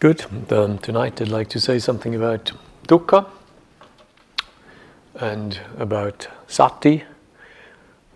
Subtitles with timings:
[0.00, 0.24] Good.
[0.50, 2.52] Um, tonight I'd like to say something about
[2.88, 3.28] dukkha
[5.14, 7.04] and about sati,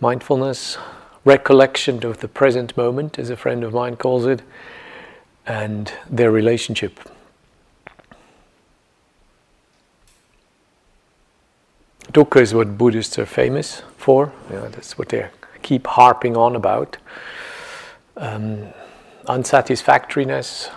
[0.01, 0.79] mindfulness,
[1.27, 4.41] recollection of the present moment, as a friend of mine calls it,
[5.47, 7.01] and their relationship.
[12.13, 14.33] Dukkha is what Buddhists are famous for.
[14.49, 15.29] That's what they
[15.61, 16.97] keep harping on about.
[18.17, 18.69] Um,
[19.27, 20.71] unsatisfactoriness,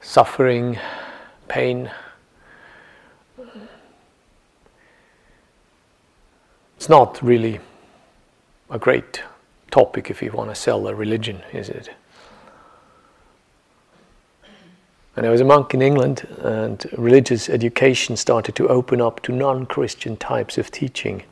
[0.00, 0.78] suffering,
[1.48, 1.90] pain.
[6.76, 7.60] It's not really
[8.70, 9.22] a great
[9.70, 11.90] topic if you want to sell a religion, is it?
[15.16, 19.32] And I was a monk in England, and religious education started to open up to
[19.32, 21.24] non Christian types of teaching.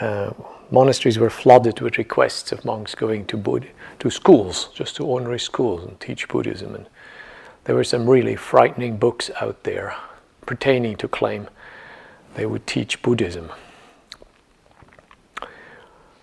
[0.00, 0.30] Uh,
[0.70, 3.60] monasteries were flooded with requests of monks going to
[3.98, 6.74] to schools, just to ordinary schools, and teach Buddhism.
[6.74, 6.86] And
[7.64, 9.94] there were some really frightening books out there
[10.46, 11.48] pertaining to claim
[12.34, 13.50] they would teach Buddhism.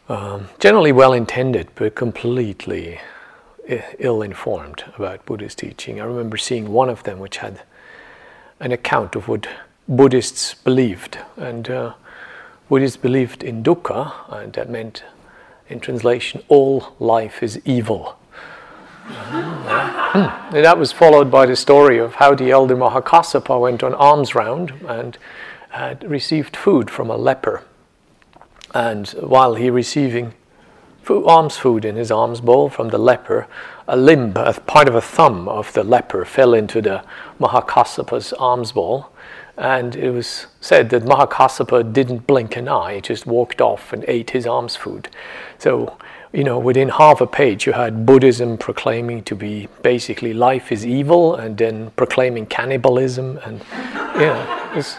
[0.09, 3.00] Um, generally well intended, but completely
[4.00, 6.02] ill informed about Buddhist teaching.
[6.02, 7.62] I remember seeing one of them which had
[8.59, 9.48] an account of what
[9.88, 11.18] Buddhists believed.
[11.38, 11.94] And uh,
[12.68, 15.03] Buddhists believed in dukkha, and that meant,
[15.68, 18.19] in translation, all life is evil.
[19.10, 23.94] Hmm, and that was followed by the story of how the elder Mahakassapa went on
[23.94, 25.18] alms round and
[25.70, 27.64] had received food from a leper.
[28.74, 30.34] And while he receiving
[31.02, 33.48] food, alms food in his alms bowl from the leper,
[33.88, 37.04] a limb, a part of a thumb of the leper fell into the
[37.40, 39.10] Mahakassapa's alms bowl.
[39.58, 44.06] And it was said that Mahakassapa didn't blink an eye, he just walked off and
[44.08, 45.10] ate his alms food.
[45.58, 45.98] So
[46.31, 50.85] you know, within half a page, you had Buddhism proclaiming to be basically life is
[50.85, 53.62] evil, and then proclaiming cannibalism, and
[54.28, 54.97] know, it's,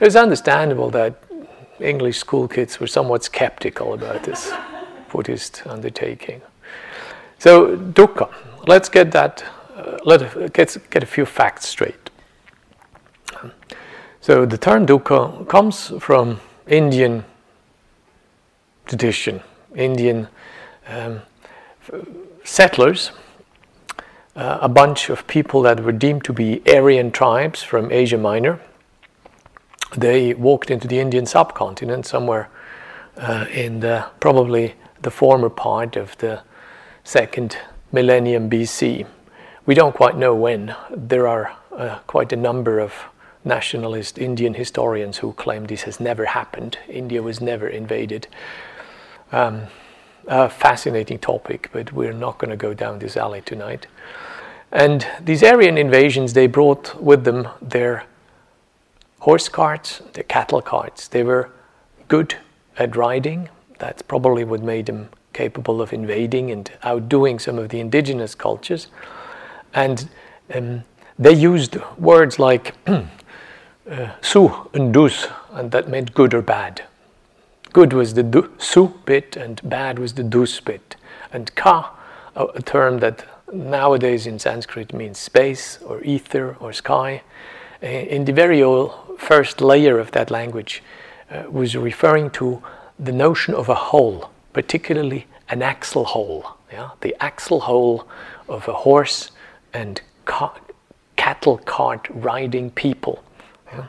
[0.00, 1.22] it's understandable that
[1.80, 4.52] English school kids were somewhat skeptical about this
[5.10, 6.40] Buddhist undertaking.
[7.38, 8.32] So dukkha,
[8.66, 9.44] let's get that.
[9.74, 12.10] Uh, let get get a few facts straight.
[14.20, 17.24] So the term dukkha comes from Indian
[18.86, 19.40] tradition,
[19.74, 20.28] Indian
[20.90, 21.22] um,
[22.44, 23.12] settlers,
[24.36, 28.60] uh, a bunch of people that were deemed to be Aryan tribes from Asia Minor.
[29.96, 32.48] They walked into the Indian subcontinent somewhere
[33.16, 36.42] uh, in the, probably the former part of the
[37.02, 37.56] second
[37.92, 39.06] millennium BC.
[39.66, 40.74] We don't quite know when.
[40.90, 42.92] There are uh, quite a number of
[43.44, 46.78] nationalist Indian historians who claim this has never happened.
[46.88, 48.26] India was never invaded.
[49.32, 49.62] Um,
[50.26, 53.86] a fascinating topic, but we're not going to go down this alley tonight.
[54.72, 58.04] And these Aryan invasions, they brought with them their
[59.20, 61.08] horse carts, their cattle carts.
[61.08, 61.50] They were
[62.08, 62.36] good
[62.76, 63.48] at riding.
[63.78, 68.88] That's probably what made them capable of invading and outdoing some of the indigenous cultures.
[69.74, 70.08] And
[70.54, 70.84] um,
[71.18, 76.82] they used words like uh, su and dus, and that meant good or bad.
[77.72, 80.96] Good was the du, su bit, and bad was the dus bit.
[81.32, 81.96] And ka,
[82.34, 87.22] a, term that nowadays in Sanskrit means space or ether or sky,
[87.82, 90.82] eh, in the very old first layer of that language
[91.30, 92.60] uh, was referring to
[92.98, 96.56] the notion of a whole, particularly an axle hole.
[96.72, 96.90] Yeah?
[97.02, 98.08] The axle hole
[98.48, 99.30] of a horse
[99.72, 100.58] and ca-
[101.16, 103.22] cattle cart riding people.
[103.72, 103.86] Yeah?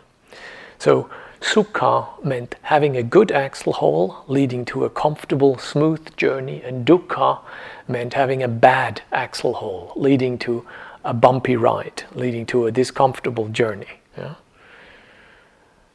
[0.78, 1.10] So
[1.42, 7.40] Sukha meant having a good axle hole leading to a comfortable, smooth journey, and dukkha
[7.88, 10.66] meant having a bad axle hole leading to
[11.04, 14.00] a bumpy ride, leading to a discomfortable journey.
[14.16, 14.36] Yeah?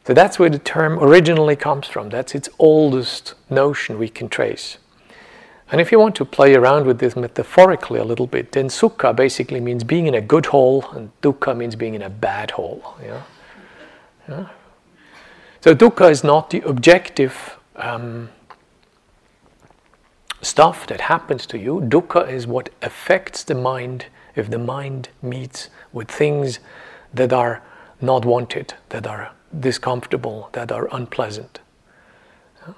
[0.05, 2.11] So that's where the term originally comes from.
[2.11, 4.79] That's its oldest notion we can trace.
[5.71, 9.15] And if you want to play around with this metaphorically a little bit, then sukha
[9.15, 12.97] basically means being in a good hole, and dukkha means being in a bad hole.
[13.01, 13.23] Yeah?
[14.29, 14.49] Yeah?
[15.67, 18.29] So dukkha is not the objective um,
[20.41, 21.81] stuff that happens to you.
[21.81, 26.61] Dukkha is what affects the mind if the mind meets with things
[27.13, 27.65] that are
[28.01, 31.59] not wanted, that are discomfortable, that are unpleasant.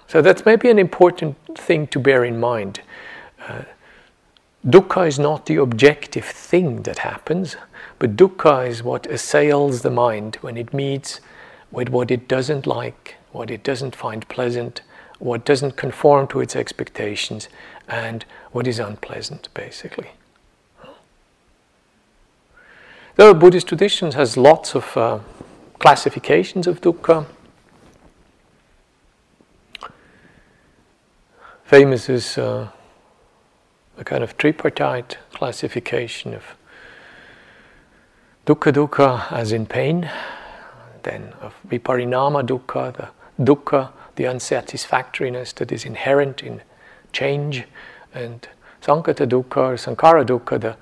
[0.07, 2.81] So that's maybe an important thing to bear in mind.
[3.47, 3.65] Uh,
[4.67, 7.55] dukkha is not the objective thing that happens,
[7.99, 11.21] but dukkha is what assails the mind when it meets
[11.71, 14.83] with what it doesn't like, what it doesn't find pleasant,
[15.19, 17.49] what doesn't conform to its expectations,
[17.89, 20.11] and what is unpleasant, basically.
[23.17, 25.19] The Buddhist tradition has lots of uh,
[25.81, 27.27] classifications of dukkha.
[31.65, 32.69] Famous is uh,
[33.99, 36.45] a kind of tripartite classification of
[38.47, 40.09] dukkha dukkha as in pain,
[41.03, 43.09] then of viparinama dukkha, the
[43.43, 46.63] dukkha, the unsatisfactoriness that is inherent in
[47.13, 47.65] change,
[48.15, 48.49] and
[48.83, 50.77] sankhata dukkha or sankhara dukkha, the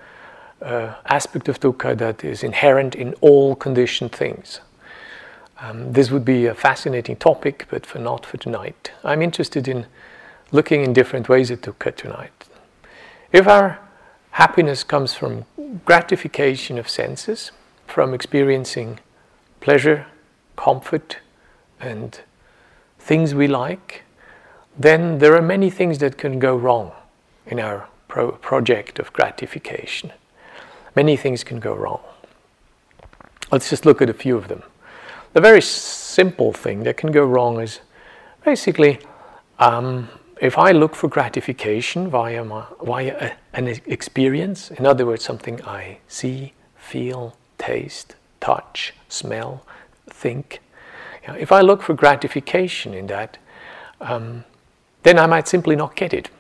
[0.66, 4.60] uh, aspect of dukkha that is inherent in all conditioned things.
[5.60, 8.92] Um, this would be a fascinating topic, but for not for tonight.
[9.04, 9.86] I'm interested in
[10.52, 12.32] looking in different ways at dukkha tonight.
[13.32, 13.78] If our
[14.32, 15.44] happiness comes from
[15.84, 17.52] gratification of senses,
[17.86, 19.00] from experiencing
[19.61, 20.06] pleasure,
[20.56, 21.19] comfort,
[21.81, 22.20] and
[22.99, 24.03] things we like,
[24.79, 26.93] then there are many things that can go wrong
[27.47, 30.12] in our pro- project of gratification.
[30.94, 32.00] Many things can go wrong.
[33.53, 34.62] Let's just look at a few of them.
[35.32, 37.81] The very simple thing that can go wrong is
[38.44, 38.99] basically
[39.59, 40.09] um,
[40.41, 45.62] if I look for gratification via, my, via a, an experience, in other words, something
[45.64, 49.64] I see, feel, taste, touch, smell,
[50.08, 50.60] think,
[51.22, 53.38] you know, if I look for gratification in that,
[54.00, 54.44] um,
[55.02, 56.30] then I might simply not get it.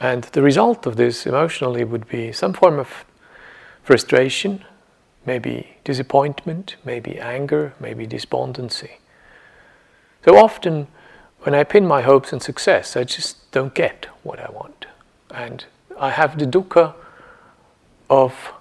[0.00, 3.04] And the result of this emotionally would be some form of
[3.82, 4.64] frustration,
[5.24, 8.98] maybe disappointment, maybe anger, maybe despondency.
[10.24, 10.88] So often,
[11.40, 14.86] when I pin my hopes on success, I just don't get what I want.
[15.30, 15.64] And
[15.98, 16.94] I have the dukkha
[18.10, 18.52] of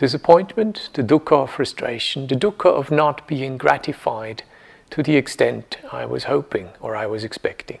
[0.00, 4.42] disappointment, the dukkha of frustration, the dukkha of not being gratified
[4.88, 7.80] to the extent I was hoping or I was expecting.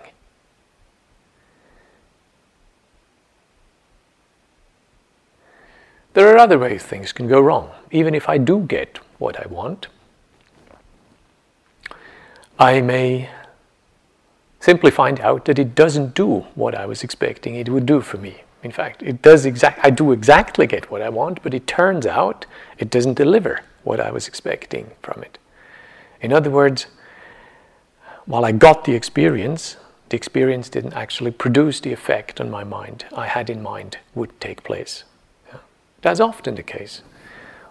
[6.12, 7.70] There are other ways things can go wrong.
[7.90, 9.86] Even if I do get what I want,
[12.58, 13.30] I may
[14.60, 18.18] simply find out that it doesn't do what I was expecting it would do for
[18.18, 18.42] me.
[18.62, 22.06] In fact, it does exact I do exactly get what I want, but it turns
[22.06, 22.46] out
[22.78, 25.38] it doesn't deliver what I was expecting from it.
[26.20, 26.86] In other words,
[28.26, 29.76] while I got the experience,
[30.10, 34.38] the experience didn't actually produce the effect on my mind I had in mind would
[34.40, 35.04] take place.
[36.02, 37.02] That's often the case.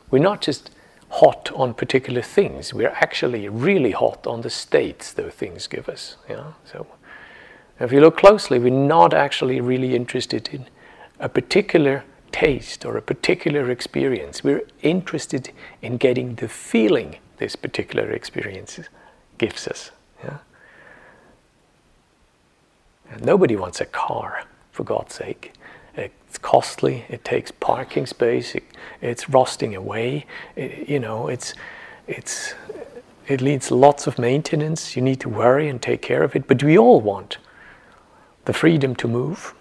[0.10, 0.72] We're not just
[1.10, 6.18] hot on particular things, we're actually really hot on the states those things give us.
[6.30, 6.54] Yeah?
[6.66, 6.88] So
[7.80, 10.68] if you look closely, we're not actually really interested in
[11.20, 14.44] a particular taste or a particular experience.
[14.44, 15.52] We're interested
[15.82, 18.80] in getting the feeling this particular experience
[19.38, 19.92] gives us.
[20.24, 20.38] Yeah?
[23.22, 24.44] Nobody wants a car,
[24.80, 25.54] for God's sake.
[25.96, 27.04] It's costly.
[27.10, 28.56] It takes parking space.
[28.56, 28.64] It,
[29.02, 30.26] it's rusting away.
[30.56, 31.54] It, you know, it's
[32.08, 32.54] it's
[33.28, 34.96] it needs lots of maintenance.
[34.96, 36.48] You need to worry and take care of it.
[36.48, 37.40] But we all want
[38.46, 39.54] the freedom to move.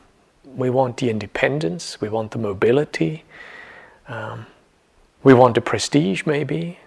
[0.56, 2.00] We want the independence.
[2.00, 3.24] We want the mobility.
[4.08, 4.46] Um,
[5.22, 6.78] we want the prestige, maybe.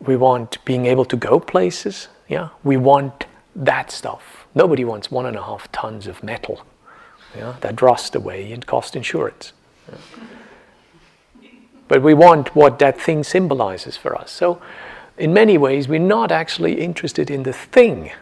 [0.00, 2.08] We want being able to go places.
[2.28, 4.46] Yeah, we want that stuff.
[4.54, 6.64] Nobody wants one and a half tons of metal
[7.36, 9.52] yeah, that rust away and cost insurance.
[9.88, 11.48] Yeah.
[11.88, 14.30] But we want what that thing symbolizes for us.
[14.30, 14.60] So,
[15.18, 18.12] in many ways, we're not actually interested in the thing,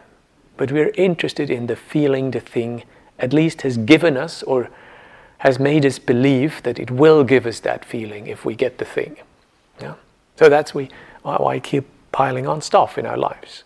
[0.57, 2.83] but we're interested in the feeling the thing
[3.19, 4.69] at least has given us or
[5.39, 8.85] has made us believe that it will give us that feeling if we get the
[8.85, 9.17] thing.
[9.81, 9.95] Yeah?
[10.35, 10.89] So that's we,
[11.21, 13.63] why I keep piling on stuff in our lives.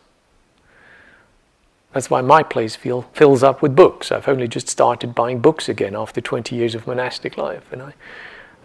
[1.94, 4.12] That's why my place feel, fills up with books.
[4.12, 7.72] I've only just started buying books again after 20 years of monastic life.
[7.72, 7.94] And I,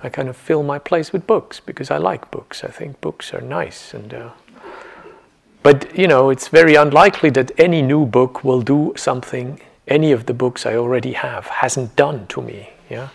[0.02, 2.64] I kind of fill my place with books because I like books.
[2.64, 3.92] I think books are nice.
[3.92, 4.30] And, uh,
[5.62, 10.26] but, you know, it's very unlikely that any new book will do something any of
[10.26, 12.70] the books I already have hasn't done to me.
[12.88, 13.08] Yeah?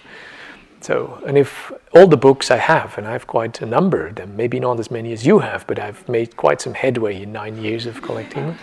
[0.82, 4.16] So, and if all the books I have, and I have quite a number of
[4.16, 7.32] them, maybe not as many as you have, but I've made quite some headway in
[7.32, 8.58] nine years of collecting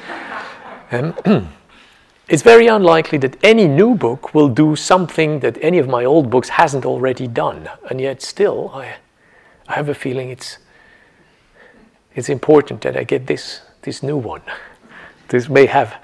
[0.90, 1.14] them.
[1.26, 1.48] Um,
[2.28, 6.28] it's very unlikely that any new book will do something that any of my old
[6.28, 7.70] books hasn't already done.
[7.88, 8.96] And yet, still, I,
[9.66, 10.58] I have a feeling it's,
[12.14, 14.42] it's important that I get this, this new one.
[15.28, 15.94] This may have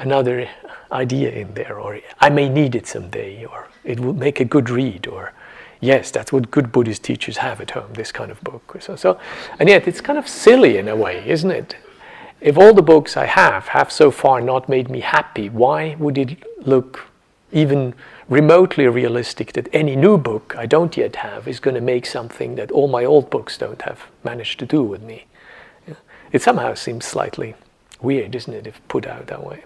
[0.00, 0.48] another
[0.90, 4.68] idea in there, or I may need it someday, or it will make a good
[4.68, 5.32] read, or
[5.80, 8.76] yes, that's what good Buddhist teachers have at home, this kind of book.
[8.80, 9.20] So, so,
[9.58, 11.76] and yet it's kind of silly in a way, isn't it?
[12.40, 16.18] If all the books I have have so far not made me happy, why would
[16.18, 17.06] it look
[17.52, 17.94] even
[18.28, 22.54] remotely realistic that any new book I don't yet have is going to make something
[22.54, 25.26] that all my old books don't have managed to do with me.
[26.32, 27.54] It somehow seems slightly
[28.00, 29.64] weird, isn't it, if put out that way?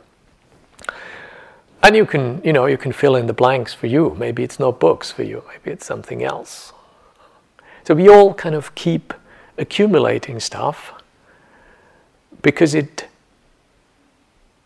[1.84, 4.16] And you can, you know, you can fill in the blanks for you.
[4.18, 5.44] Maybe it's not books for you.
[5.48, 6.72] Maybe it's something else.
[7.86, 9.12] So we all kind of keep
[9.58, 10.94] accumulating stuff
[12.40, 13.06] because it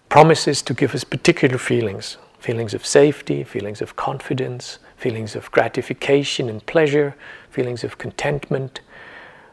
[0.09, 6.49] promises to give us particular feelings feelings of safety, feelings of confidence, feelings of gratification
[6.49, 7.17] and pleasure,
[7.51, 8.81] feelings of contentment,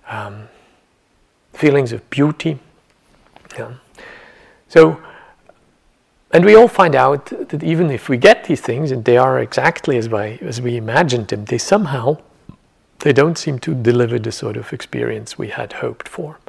[0.07, 0.48] um,
[1.51, 2.60] feelings of beauty.
[3.57, 3.74] Yeah.
[4.69, 5.01] So,
[6.32, 9.39] and we all find out that even if we get these things and they are
[9.39, 12.17] exactly as, by, as we imagined them, they somehow
[13.00, 16.39] they don't seem to deliver the sort of experience we had hoped for.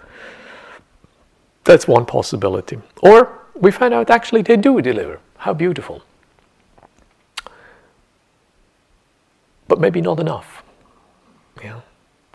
[1.65, 2.79] That's one possibility.
[3.03, 5.21] Or we find out actually they do deliver.
[5.39, 6.03] How beautiful.
[9.69, 10.63] But maybe not enough.
[11.63, 11.81] Yeah.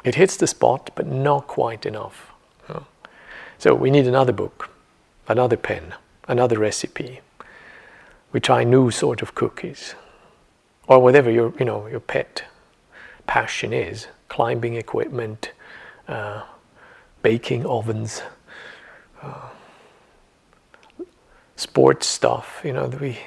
[0.04, 2.32] It hits the spot, but not quite enough.
[2.70, 2.84] Yeah.
[3.58, 4.70] So we need another book,
[5.28, 5.94] another pen,
[6.28, 7.22] another recipe.
[8.34, 9.96] We try new sort of cookies,
[10.88, 12.46] or whatever your you know your pet
[13.28, 15.52] passion is: climbing equipment,
[16.08, 16.44] uh,
[17.22, 18.22] baking ovens,
[19.22, 19.50] uh,
[21.56, 22.62] sports stuff.
[22.64, 23.20] You know, we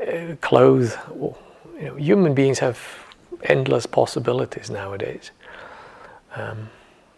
[0.00, 0.96] uh, clothes.
[1.14, 1.34] You
[1.80, 2.78] know, human beings have
[3.42, 5.30] endless possibilities nowadays.
[6.34, 6.70] Um,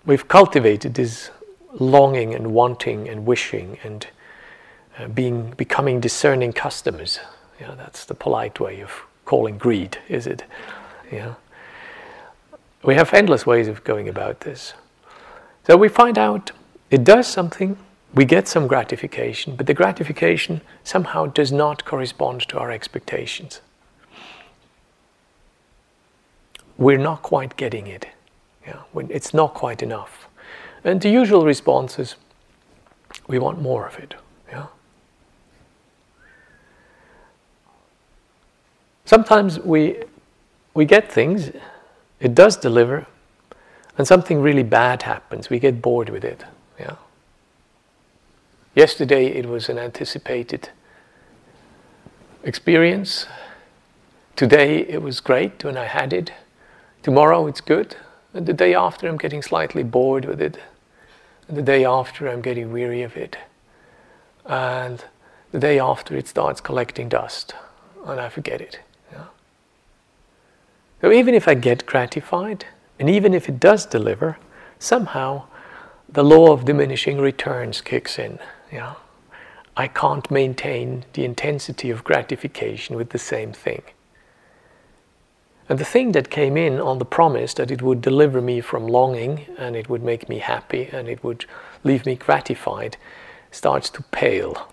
[0.07, 1.31] we've cultivated this
[1.79, 4.07] longing and wanting and wishing and
[5.07, 7.21] being becoming discerning customers.
[7.61, 8.91] Yeah, that's the polite way of
[9.25, 10.45] calling greed, is it?
[11.13, 11.35] Yeah.
[12.83, 14.75] We have endless ways of going about this.
[15.67, 16.53] So we find out
[16.91, 17.77] it does something,
[18.15, 23.61] we get some gratification, but the gratification somehow does not correspond to our expectations.
[26.79, 28.07] We're not quite getting it.
[28.67, 30.29] Yeah, it's not quite enough.
[30.85, 32.15] And the usual response is
[33.27, 34.15] we want more of it.
[34.49, 34.67] Yeah?
[39.09, 39.97] Sometimes we,
[40.75, 41.51] we get things,
[42.21, 43.07] it does deliver,
[43.97, 45.49] and something really bad happens.
[45.49, 46.45] We get bored with it.
[46.79, 46.97] Yeah.
[48.75, 50.69] Yesterday it was an anticipated
[52.43, 53.25] experience.
[54.37, 56.31] Today it was great when I had it.
[57.03, 57.97] Tomorrow it's good.
[58.35, 60.59] And the day after I'm getting slightly bored with it.
[61.49, 63.39] And the day after I'm getting weary of it.
[64.45, 65.03] And
[65.51, 67.55] the day after it starts collecting dust
[68.05, 68.81] and I forget it.
[71.01, 72.65] So even if I get gratified,
[72.99, 74.39] and even if it does deliver,
[74.79, 75.45] somehow
[76.09, 78.39] the law of diminishing returns kicks in.
[78.73, 78.95] Yeah?
[79.77, 83.83] I can't maintain the intensity of gratification with the same thing.
[85.69, 88.87] And the thing that came in on the promise that it would deliver me from
[88.87, 91.45] longing and it would make me happy and it would
[91.85, 92.97] leave me gratified
[93.51, 94.73] starts to pale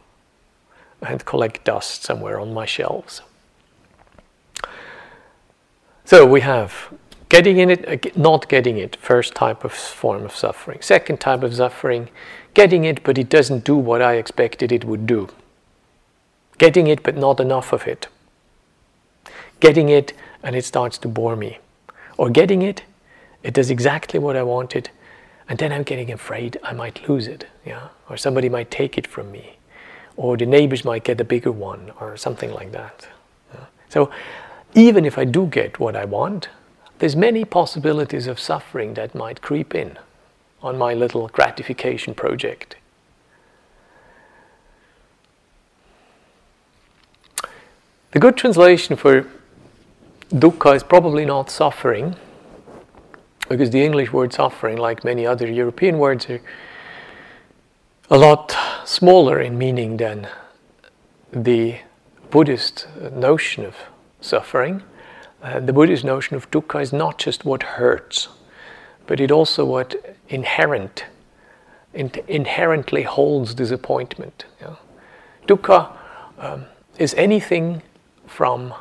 [1.01, 3.21] and collect dust somewhere on my shelves.
[6.05, 6.93] So we have
[7.29, 10.79] getting in it, uh, not getting it, first type of form of suffering.
[10.81, 12.09] Second type of suffering,
[12.53, 15.29] getting it, but it doesn't do what I expected it would do.
[16.59, 18.07] Getting it, but not enough of it.
[19.59, 21.57] Getting it, and it starts to bore me.
[22.17, 22.83] Or getting it,
[23.41, 24.91] it does exactly what I wanted,
[25.49, 29.07] and then I'm getting afraid I might lose it, yeah, or somebody might take it
[29.07, 29.57] from me,
[30.17, 33.07] or the neighbors might get a bigger one, or something like that.
[33.53, 33.65] Yeah?
[33.89, 34.11] So,
[34.75, 36.49] even if I do get what I want,
[36.99, 39.97] there's many possibilities of suffering that might creep in
[40.61, 42.75] on my little gratification project.
[48.11, 49.27] The good translation for
[50.29, 52.15] dukkha is probably not suffering,
[53.47, 56.41] because the English word suffering, like many other European words, are
[58.09, 58.55] a lot
[58.85, 60.27] smaller in meaning than
[61.31, 61.77] the
[62.29, 63.75] Buddhist notion of
[64.25, 64.83] suffering.
[65.41, 68.29] Uh, the Buddhist notion of dukkha is not just what hurts,
[69.05, 69.95] but it also what
[70.27, 71.05] inherent,
[71.93, 74.45] in, inherently holds disappointment.
[74.59, 74.75] Yeah?
[75.47, 75.91] Dukkha
[76.39, 76.65] um,
[76.97, 77.81] is anything
[78.25, 78.73] from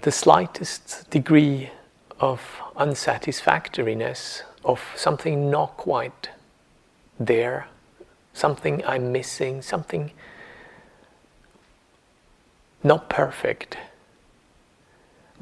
[0.00, 1.70] the slightest degree
[2.18, 2.40] of
[2.76, 6.30] unsatisfactoriness, of something not quite
[7.20, 7.68] there,
[8.32, 10.12] something I'm missing, something
[12.82, 13.76] not perfect,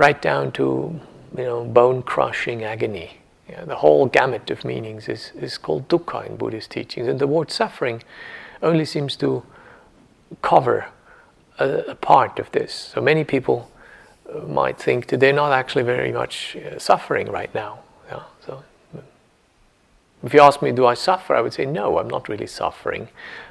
[0.00, 0.98] right down to
[1.36, 3.18] you know bone crushing agony.
[3.48, 7.26] Yeah, the whole gamut of meanings is, is called dukkha in Buddhist teachings, and the
[7.26, 8.02] word suffering
[8.62, 9.42] only seems to
[10.40, 10.86] cover
[11.58, 12.72] a, a part of this.
[12.94, 13.70] So many people
[14.32, 17.80] uh, might think that they're not actually very much uh, suffering right now.
[20.22, 21.34] If you ask me, do I suffer?
[21.34, 23.08] I would say, no, I'm not really suffering.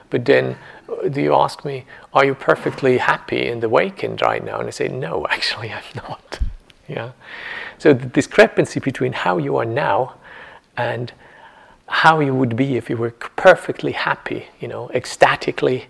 [0.10, 0.58] But then,
[0.88, 4.60] uh, do you ask me, are you perfectly happy the awakened right now?
[4.60, 6.40] And I say, no, actually, I'm not.
[6.88, 7.12] yeah.
[7.78, 10.16] So the discrepancy between how you are now
[10.78, 11.12] and
[11.88, 15.88] how you would be if you were perfectly happy, you know, ecstatically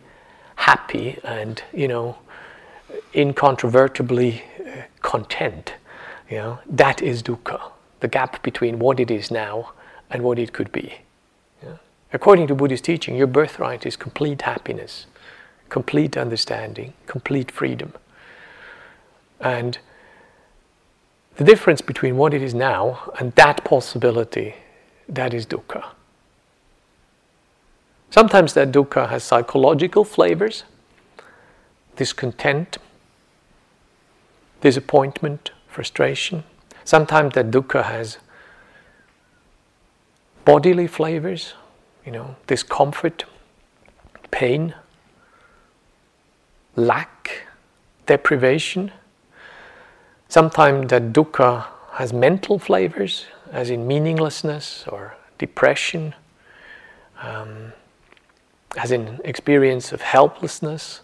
[0.56, 2.18] happy and, you know,
[3.14, 5.74] incontrovertibly uh, content,
[6.30, 9.74] you know, that is dukkha, the gap between what it is now
[10.10, 11.00] and what it could be.
[11.64, 11.78] Yeah?
[12.14, 15.06] According to Buddhist teaching, your birthright is complete happiness,
[15.70, 17.94] complete understanding, complete freedom.
[19.40, 19.78] And
[21.38, 24.56] the difference between what it is now and that possibility,
[25.08, 25.86] that is dukkha.
[28.10, 30.64] Sometimes that dukkha has psychological flavors,
[31.96, 32.78] discontent,
[34.62, 36.44] disappointment, frustration.
[36.84, 38.18] Sometimes that dukkha has
[40.46, 41.54] bodily flavors,
[42.06, 43.26] you know, discomfort,
[44.32, 44.74] pain,
[46.76, 47.48] lack,
[48.06, 48.92] deprivation.
[50.28, 56.16] Sometimes that dukkha has mental flavors, as in meaninglessness or depression,
[57.22, 57.74] um,
[58.78, 61.02] as in experience of helplessness,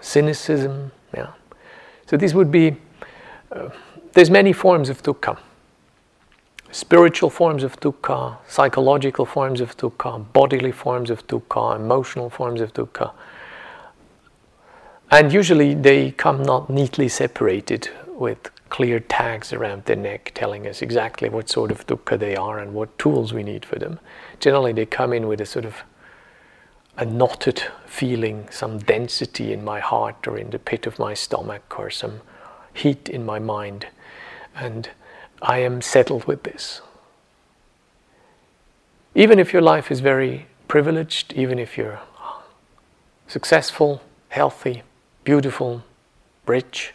[0.00, 0.92] cynicism.
[1.14, 1.32] Yeah.
[2.06, 2.76] So this would be.
[3.50, 3.70] Uh,
[4.12, 5.38] there's many forms of dukkha
[6.70, 12.72] spiritual forms of dukkha, psychological forms of dukkha, bodily forms of dukkha, emotional forms of
[12.74, 13.12] dukkha.
[15.10, 20.82] And usually they come not neatly separated with clear tags around their neck telling us
[20.82, 23.98] exactly what sort of dukkha they are and what tools we need for them.
[24.40, 25.82] Generally, they come in with a sort of
[26.98, 31.78] a knotted feeling, some density in my heart or in the pit of my stomach
[31.78, 32.20] or some
[32.74, 33.86] heat in my mind.
[34.54, 34.90] And
[35.40, 36.80] I am settled with this.
[39.14, 42.00] Even if your life is very privileged, even if you're
[43.26, 44.82] successful, healthy,
[45.24, 45.82] beautiful,
[46.46, 46.94] rich,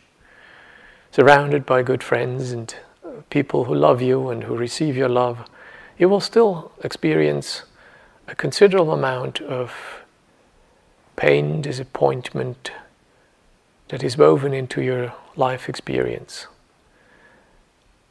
[1.11, 2.75] surrounded by good friends and
[3.29, 5.47] people who love you and who receive your love,
[5.97, 7.63] you will still experience
[8.27, 9.73] a considerable amount of
[11.15, 12.71] pain, disappointment
[13.89, 16.47] that is woven into your life experience.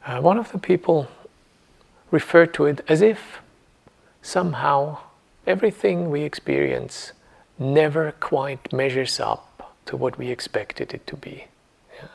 [0.05, 1.07] Uh, one of the people
[2.11, 3.39] referred to it as if
[4.21, 4.97] somehow
[5.47, 7.13] everything we experience
[7.57, 11.45] never quite measures up to what we expected it to be.
[11.95, 12.07] Yeah.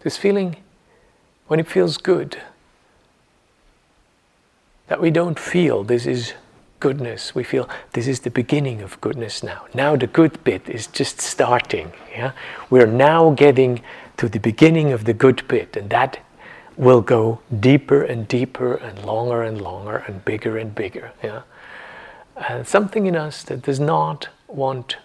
[0.00, 0.56] This feeling,
[1.46, 2.38] when it feels good,
[4.88, 6.34] that we don't feel this is
[6.80, 7.34] goodness.
[7.34, 9.66] We feel this is the beginning of goodness now.
[9.72, 11.92] Now the good bit is just starting.
[12.10, 12.32] Yeah?
[12.70, 13.82] We're now getting
[14.16, 16.18] to the beginning of the good bit, and that
[16.76, 21.12] will go deeper and deeper and longer and longer and bigger and bigger.
[21.22, 21.42] Yeah?
[22.36, 24.96] And something in us that does not want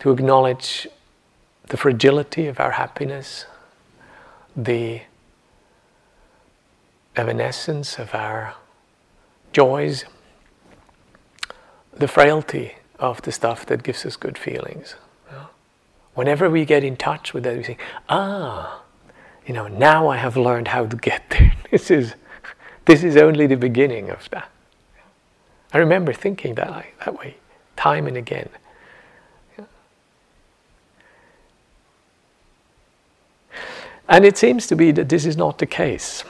[0.00, 0.88] to acknowledge
[1.68, 3.46] the fragility of our happiness,
[4.56, 5.02] the
[7.14, 8.54] evanescence of our
[9.52, 10.04] joys,
[11.92, 14.96] the frailty of the stuff that gives us good feelings.
[16.14, 18.82] Whenever we get in touch with that, we think, ah,
[19.46, 21.54] you know, now I have learned how to get there.
[21.70, 22.14] this is,
[22.84, 24.50] this is only the beginning of that.
[25.72, 27.36] I remember thinking that that way,
[27.76, 28.50] time and again.
[34.08, 36.22] And it seems to be that this is not the case.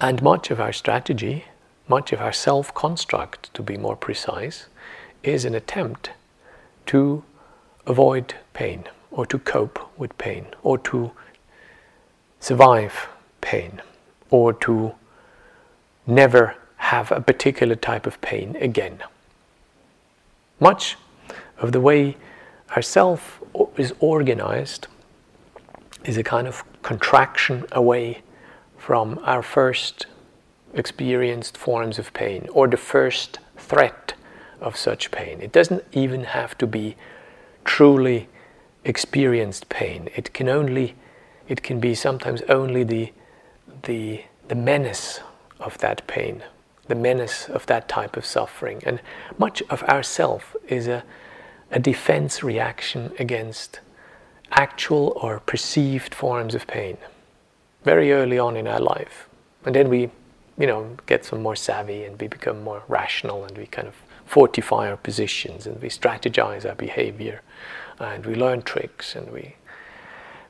[0.00, 1.44] And much of our strategy,
[1.86, 4.66] much of our self construct, to be more precise,
[5.22, 6.10] is an attempt
[6.86, 7.22] to
[7.86, 11.12] avoid pain or to cope with pain or to
[12.40, 13.08] survive
[13.40, 13.80] pain
[14.30, 14.92] or to
[16.06, 18.98] never have a particular type of pain again.
[20.58, 20.96] Much
[21.58, 22.16] of the way
[22.74, 23.40] our self
[23.76, 24.88] is organized
[26.04, 28.22] is a kind of contraction away
[28.76, 30.06] from our first
[30.74, 34.14] experienced forms of pain or the first threat
[34.60, 35.40] of such pain.
[35.40, 36.96] It doesn't even have to be
[37.64, 38.26] truly
[38.88, 40.08] experienced pain.
[40.16, 40.94] It can only,
[41.46, 43.12] it can be sometimes only the,
[43.82, 45.20] the, the menace
[45.60, 46.42] of that pain,
[46.86, 48.82] the menace of that type of suffering.
[48.86, 49.00] And
[49.36, 51.04] much of ourself is a,
[51.70, 53.80] a defense reaction against
[54.50, 56.96] actual or perceived forms of pain
[57.84, 59.28] very early on in our life.
[59.66, 60.10] And then we,
[60.58, 63.94] you know, get some more savvy and we become more rational and we kind of
[64.24, 67.42] fortify our positions and we strategize our behavior
[68.00, 69.54] and we learn tricks and we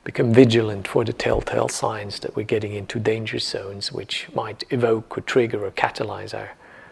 [0.03, 5.17] become vigilant for the telltale signs that we're getting into danger zones which might evoke
[5.17, 6.51] or trigger or catalyze our,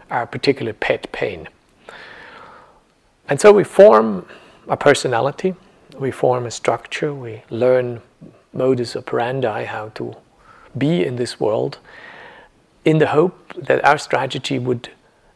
[0.09, 1.47] our particular pet pain.
[3.29, 4.25] And so we form
[4.67, 5.55] a personality,
[5.97, 8.01] we form a structure, we learn
[8.53, 10.15] modus operandi, how to
[10.77, 11.79] be in this world,
[12.85, 14.89] in the hope that our strategy would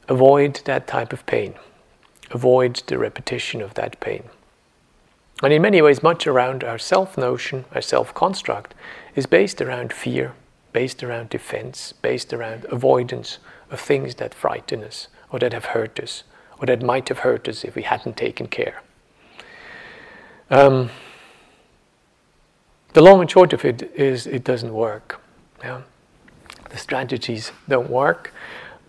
[0.07, 1.53] avoid that type of pain,
[2.31, 4.23] avoid the repetition of that pain.
[5.41, 8.73] And in many ways, much around our self notion, our self construct,
[9.15, 10.33] is based around fear,
[10.71, 13.39] based around defense, based around avoidance
[13.71, 16.23] of things that frighten us or that have hurt us
[16.59, 18.81] or that might have hurt us if we hadn't taken care.
[20.51, 20.91] Um,
[22.93, 25.19] the long and short of it is it doesn't work.
[25.63, 25.81] Yeah?
[26.69, 28.33] The strategies don't work,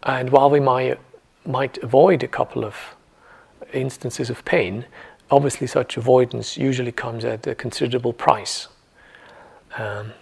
[0.02, 0.98] and while we might,
[1.46, 2.76] might avoid a couple of
[3.72, 4.84] instances of pain,
[5.32, 8.68] obviously such avoidance usually comes at a considerable price.
[9.78, 10.12] Um,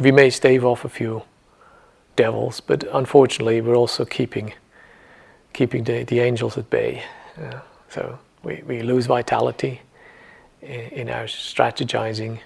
[0.00, 1.22] we may stave off a few
[2.16, 4.52] devils, but unfortunately, we're also keeping
[5.52, 7.02] keeping the, the angels at bay.
[7.40, 9.80] Uh, so we, we lose vitality
[10.62, 12.38] in, in our strategizing,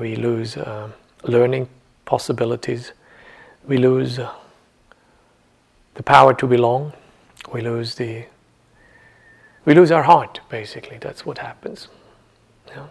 [0.00, 0.90] we lose uh,
[1.22, 1.68] learning
[2.04, 2.92] possibilities,
[3.66, 4.32] we lose uh,
[5.94, 6.92] the power to belong,
[7.52, 8.24] we lose the
[9.64, 10.98] we lose our heart basically.
[10.98, 11.88] That's what happens.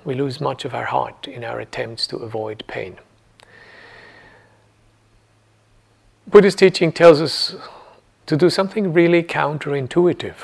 [0.04, 2.98] We lose much of our heart in our attempts to avoid pain.
[6.28, 7.56] Buddhist teaching tells us
[8.26, 10.36] to do something really counterintuitive.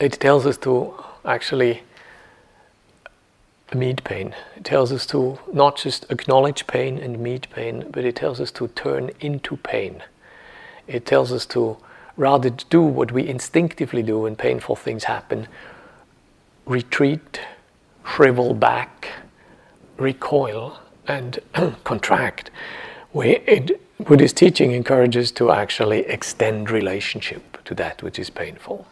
[0.00, 1.82] It tells us to actually
[3.74, 4.34] meet pain.
[4.56, 8.50] It tells us to not just acknowledge pain and meet pain, but it tells us
[8.52, 10.02] to turn into pain.
[10.86, 11.76] It tells us to
[12.18, 15.48] rather do what we instinctively do when painful things happen
[16.66, 17.40] retreat,
[18.04, 19.08] shrivel back,
[19.96, 21.38] recoil, and
[21.84, 22.50] contract.
[23.14, 28.86] We, it, Buddhist teaching encourages to actually extend relationship to that which is painful.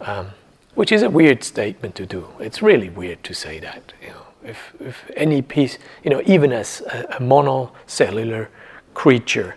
[0.00, 0.30] Um,
[0.74, 2.26] which is a weird statement to do.
[2.40, 3.92] It's really weird to say that.
[4.02, 8.48] You know, if, if any piece, you know, even as a, a monocellular
[8.94, 9.54] creature,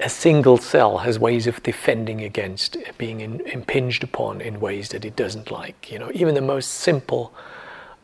[0.00, 5.04] a single cell has ways of defending against being in, impinged upon in ways that
[5.04, 5.90] it doesn't like.
[5.90, 7.32] You know, even the most simple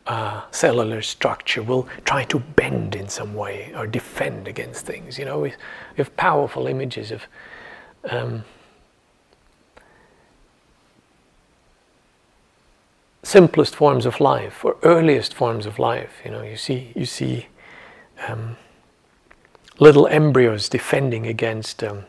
[0.05, 5.17] uh, cellular structure will try to bend in some way or defend against things.
[5.17, 7.23] You know, we, we have powerful images of.
[8.09, 8.43] Um,
[13.25, 16.11] simplest forms of life or earliest forms of life.
[16.25, 17.47] You know, you see, you see
[18.27, 18.57] um,
[19.79, 22.05] little embryos defending against um,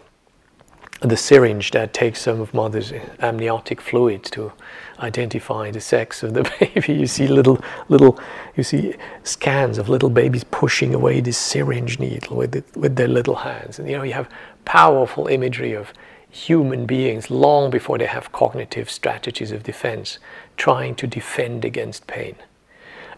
[1.00, 4.52] the syringe that takes some of mother's amniotic fluid to
[5.00, 6.94] identify the sex of the baby.
[6.94, 8.18] You see little, little,
[8.56, 13.08] you see scans of little babies pushing away this syringe needle with it, with their
[13.08, 14.30] little hands, and you know you have
[14.64, 15.92] powerful imagery of
[16.30, 20.18] human beings long before they have cognitive strategies of defense
[20.56, 22.34] trying to defend against pain.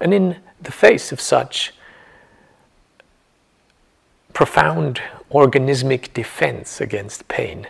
[0.01, 1.73] And in the face of such
[4.37, 7.67] profound organismic defense against pain,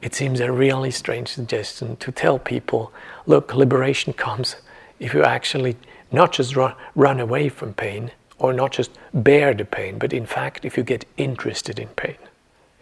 [0.00, 2.92] it seems a really strange suggestion to tell people
[3.26, 4.54] look, liberation comes
[5.00, 5.76] if you actually
[6.12, 10.24] not just run, run away from pain or not just bear the pain, but in
[10.24, 12.18] fact, if you get interested in pain,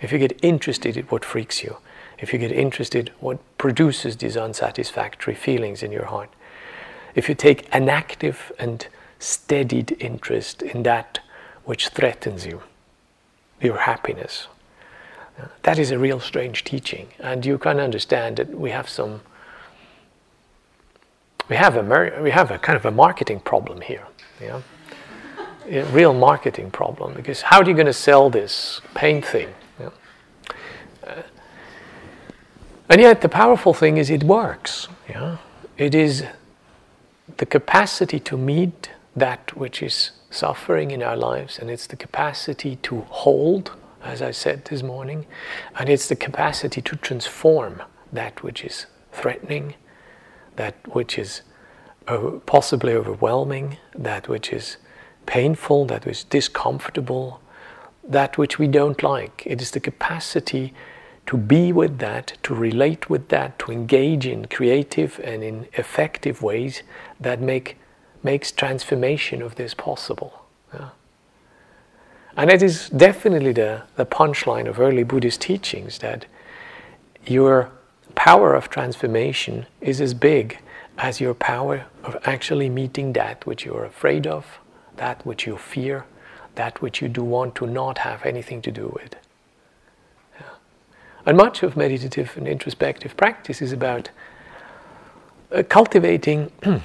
[0.02, 1.79] if you get interested in what freaks you,
[2.18, 6.29] if you get interested what produces these unsatisfactory feelings in your heart,
[7.14, 11.20] if you take an active and steadied interest in that
[11.64, 12.61] which threatens you,
[13.61, 14.49] your happiness,
[15.62, 17.09] that is a real strange teaching.
[17.19, 19.21] And you can understand that we have some,
[21.49, 24.07] we have a, we have a kind of a marketing problem here.
[24.40, 24.62] Yeah?
[25.69, 29.49] A real marketing problem because how are you going to sell this pain thing?
[29.81, 29.90] Yeah?
[31.07, 31.23] Uh,
[32.88, 34.87] and yet, the powerful thing is it works.
[35.09, 35.38] Yeah?
[35.77, 36.25] It is
[37.37, 42.77] the capacity to meet that which is suffering in our lives, and it's the capacity
[42.77, 43.72] to hold,
[44.03, 45.27] as I said this morning,
[45.79, 49.75] and it's the capacity to transform that which is threatening,
[50.57, 51.42] that which is
[52.07, 54.77] uh, possibly overwhelming, that which is
[55.25, 57.40] painful, that which is discomfortable,
[58.05, 59.42] that which we don't like.
[59.46, 60.72] It is the capacity
[61.27, 66.42] to be with that, to relate with that, to engage in creative and in effective
[66.42, 66.83] ways
[67.18, 67.77] that make
[68.22, 70.44] makes transformation of this possible.
[70.72, 70.90] Yeah.
[72.37, 76.26] And it is definitely the, the punchline of early Buddhist teachings that
[77.26, 77.70] your
[78.14, 80.59] power of transformation is as big
[80.98, 84.59] as your power of actually meeting that which you're afraid of,
[84.96, 86.05] that which you fear,
[86.55, 89.16] that which you do want to not have anything to do with.
[91.26, 94.11] And much of meditative and introspective practice is about
[95.50, 96.52] uh, cultivating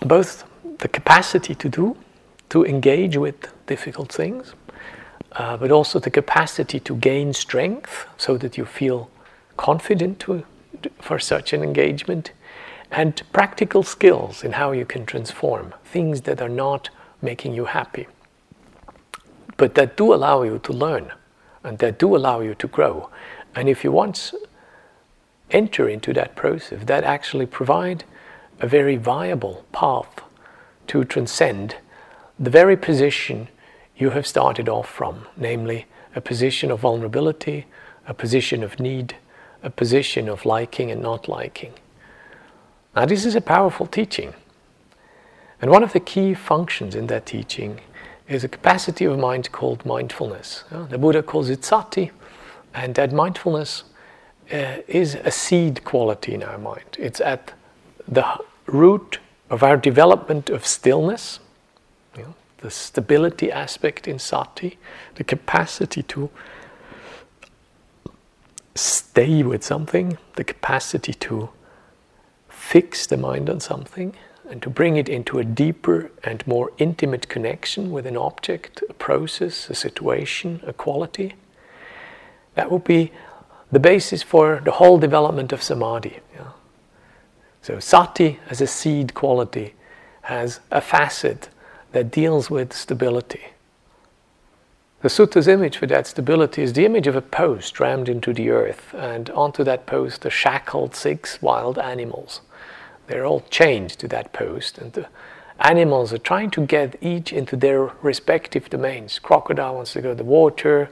[0.00, 0.44] both
[0.78, 1.96] the capacity to do,
[2.50, 4.54] to engage with difficult things,
[5.32, 9.10] uh, but also the capacity to gain strength so that you feel
[9.56, 10.44] confident to,
[11.00, 12.32] for such an engagement,
[12.90, 16.90] and practical skills in how you can transform things that are not
[17.22, 18.06] making you happy,
[19.56, 21.12] but that do allow you to learn
[21.64, 23.10] and that do allow you to grow.
[23.54, 24.34] And if you once
[25.50, 28.04] enter into that process, that actually provide
[28.60, 30.23] a very viable path
[30.88, 31.76] to transcend
[32.38, 33.48] the very position
[33.96, 37.66] you have started off from, namely a position of vulnerability,
[38.06, 39.16] a position of need,
[39.62, 41.72] a position of liking and not liking.
[42.94, 44.34] Now, this is a powerful teaching.
[45.60, 47.80] And one of the key functions in that teaching
[48.28, 50.64] is a capacity of mind called mindfulness.
[50.70, 52.10] The Buddha calls it sati,
[52.74, 53.84] and that mindfulness
[54.52, 56.96] uh, is a seed quality in our mind.
[56.98, 57.52] It's at
[58.06, 59.18] the root
[59.50, 61.40] of our development of stillness,
[62.16, 64.78] you know, the stability aspect in sati,
[65.16, 66.30] the capacity to
[68.74, 71.50] stay with something, the capacity to
[72.48, 74.14] fix the mind on something,
[74.48, 78.94] and to bring it into a deeper and more intimate connection with an object, a
[78.94, 81.34] process, a situation, a quality.
[82.54, 83.12] That would be
[83.70, 86.20] the basis for the whole development of samadhi.
[87.64, 89.72] So, sati as a seed quality
[90.20, 91.48] has a facet
[91.92, 93.40] that deals with stability.
[95.00, 98.50] The sutta's image for that stability is the image of a post rammed into the
[98.50, 102.42] earth, and onto that post are shackled six wild animals.
[103.06, 105.08] They're all chained to that post, and the
[105.58, 109.18] animals are trying to get each into their respective domains.
[109.18, 110.90] Crocodile wants to go to the water,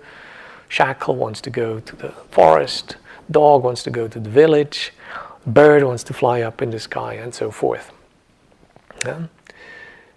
[0.70, 2.96] shackle wants to go to the forest,
[3.30, 4.94] dog wants to go to the village,
[5.46, 7.92] bird wants to fly up in the sky, and so forth.
[9.04, 9.26] Yeah?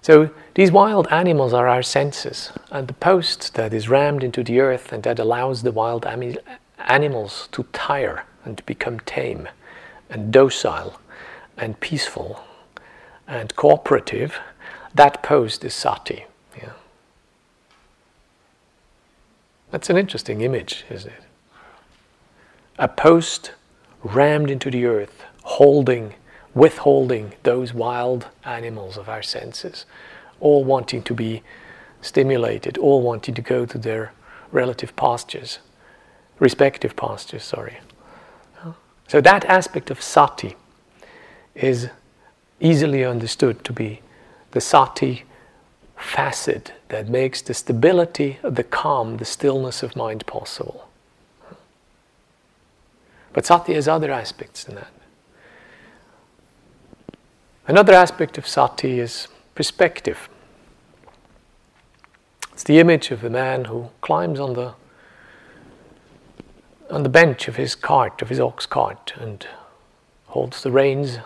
[0.01, 4.59] So these wild animals are our senses, and the post that is rammed into the
[4.59, 6.37] earth and that allows the wild ami-
[6.77, 9.47] animals to tire and to become tame
[10.09, 10.99] and docile
[11.57, 12.43] and peaceful
[13.27, 14.39] and cooperative,
[14.93, 16.25] that post is sati.
[16.57, 16.73] Yeah.
[19.71, 21.23] That's an interesting image, isn't it?
[22.77, 23.53] A post
[24.05, 26.13] rammed into the earth, holding,
[26.53, 29.85] withholding those wild animals of our senses,
[30.39, 31.41] all wanting to be
[32.01, 34.13] stimulated, all wanting to go to their
[34.51, 35.59] relative pastures,
[36.39, 37.79] respective pastures, sorry.
[38.63, 38.75] Oh.
[39.07, 40.55] So that aspect of sati
[41.55, 41.89] is
[42.59, 44.01] easily understood to be
[44.51, 45.23] the sati
[45.97, 50.89] facet that makes the stability, the calm, the stillness of mind possible.
[53.35, 54.87] But sati has other aspects than that.
[57.67, 60.29] Another aspect of sati is perspective.
[62.53, 64.73] It's the image of a man who climbs on the
[66.89, 69.45] on the bench of his cart, of his ox cart, and
[70.27, 71.17] holds the reins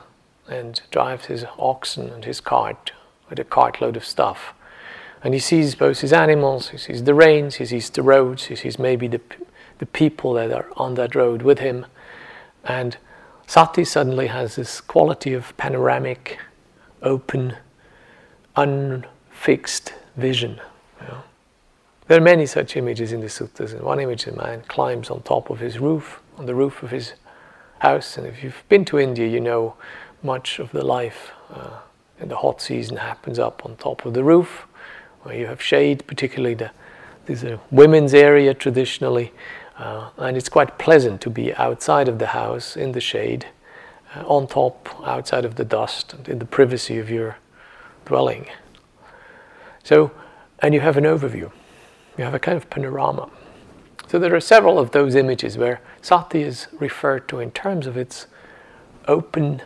[0.47, 2.91] and drives his oxen and his cart
[3.29, 4.53] with a cartload of stuff.
[5.23, 8.55] And he sees both his animals, he sees the reins, he sees the roads, he
[8.55, 9.21] sees maybe the,
[9.77, 11.85] the people that are on that road with him.
[12.69, 12.97] And
[13.47, 16.37] Sati suddenly has this quality of panoramic,
[17.01, 17.55] open,
[18.55, 20.61] unfixed vision.
[21.01, 21.23] You know?
[22.07, 23.73] There are many such images in the suttas.
[23.73, 26.91] And one image, a man climbs on top of his roof, on the roof of
[26.91, 27.13] his
[27.79, 28.17] house.
[28.17, 29.73] And if you've been to India, you know
[30.21, 31.79] much of the life uh,
[32.19, 34.67] in the hot season happens up on top of the roof,
[35.23, 36.69] where you have shade, particularly the
[37.25, 39.31] this is a women's area traditionally,
[39.79, 43.47] uh, and it's quite pleasant to be outside of the house in the shade,
[44.15, 47.37] uh, on top, outside of the dust, in the privacy of your
[48.05, 48.45] dwelling.
[49.83, 50.11] So,
[50.59, 51.51] and you have an overview,
[52.17, 53.29] you have a kind of panorama.
[54.07, 57.95] So there are several of those images where sati is referred to in terms of
[57.95, 58.27] its
[59.07, 59.61] open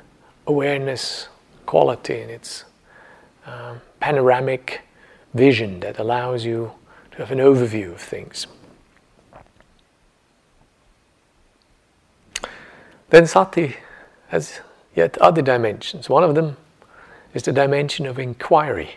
[0.45, 1.29] awareness
[1.65, 2.65] quality and its
[3.47, 4.81] um, panoramic
[5.33, 6.71] vision that allows you
[7.11, 8.47] to have an overview of things.
[13.13, 13.75] Then sati
[14.29, 14.59] has
[14.95, 16.09] yet other dimensions.
[16.09, 16.57] One of them
[17.35, 18.95] is the dimension of inquiry,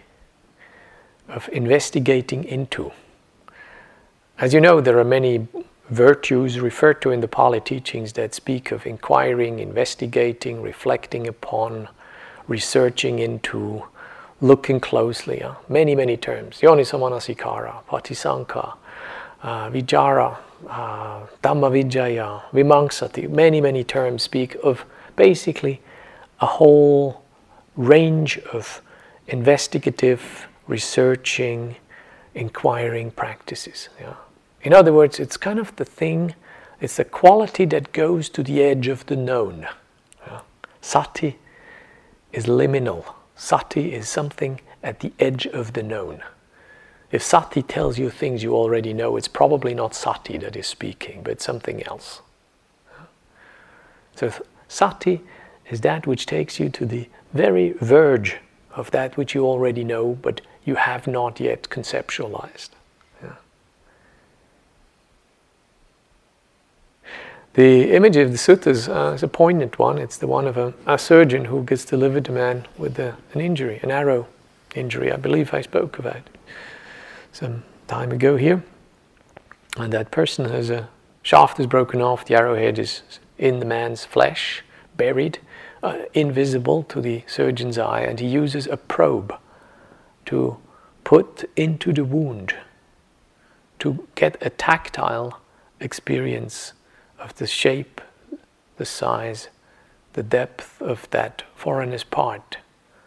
[1.28, 2.92] of investigating into.
[4.38, 5.48] As you know, there are many
[5.90, 11.88] virtues referred to in the Pali teachings that speak of inquiring, investigating, reflecting upon,
[12.48, 13.84] researching into,
[14.40, 15.42] looking closely.
[15.42, 16.62] Uh, many, many terms.
[16.62, 18.78] Yonisamanasikara, Patisankha,
[19.42, 23.28] uh, Vicara, uh, Dhammavicaya, Vimamsati.
[23.28, 24.84] Many, many terms speak of
[25.16, 25.80] basically
[26.40, 27.22] a whole
[27.76, 28.82] range of
[29.28, 31.76] investigative, researching,
[32.34, 33.88] inquiring practices.
[34.00, 34.14] Yeah.
[34.62, 36.34] In other words, it's kind of the thing,
[36.80, 39.66] it's the quality that goes to the edge of the known.
[40.26, 40.40] Yeah.
[40.80, 41.38] Sati
[42.32, 43.14] is liminal.
[43.36, 46.22] Sati is something at the edge of the known.
[47.12, 51.22] If sati tells you things you already know, it's probably not sati that is speaking,
[51.22, 52.20] but something else.
[54.16, 54.32] So,
[54.68, 55.20] sati
[55.70, 58.38] is that which takes you to the very verge
[58.74, 62.70] of that which you already know, but you have not yet conceptualized.
[67.56, 69.96] The image of the suttas uh, is a poignant one.
[69.96, 73.40] It's the one of a, a surgeon who gets delivered a man with a, an
[73.40, 74.26] injury, an arrow
[74.74, 75.10] injury.
[75.10, 76.20] I believe I spoke about
[77.36, 78.64] some time ago here.
[79.76, 80.88] And that person has a
[81.22, 83.02] shaft is broken off, the arrowhead is
[83.36, 84.62] in the man's flesh,
[84.96, 85.38] buried,
[85.82, 89.34] uh, invisible to the surgeon's eye, and he uses a probe
[90.24, 90.56] to
[91.04, 92.54] put into the wound
[93.80, 95.38] to get a tactile
[95.78, 96.72] experience
[97.18, 98.00] of the shape,
[98.78, 99.48] the size,
[100.14, 102.56] the depth of that foreigner's part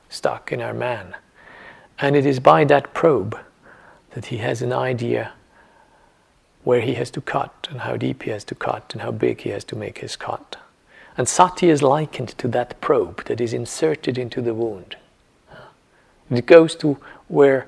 [0.08, 1.16] stuck in our man.
[1.98, 3.40] And it is by that probe
[4.12, 5.34] that he has an idea
[6.64, 9.42] where he has to cut and how deep he has to cut and how big
[9.42, 10.58] he has to make his cut.
[11.18, 14.96] And sati is likened to that probe that is inserted into the wound.
[16.30, 17.66] It goes to where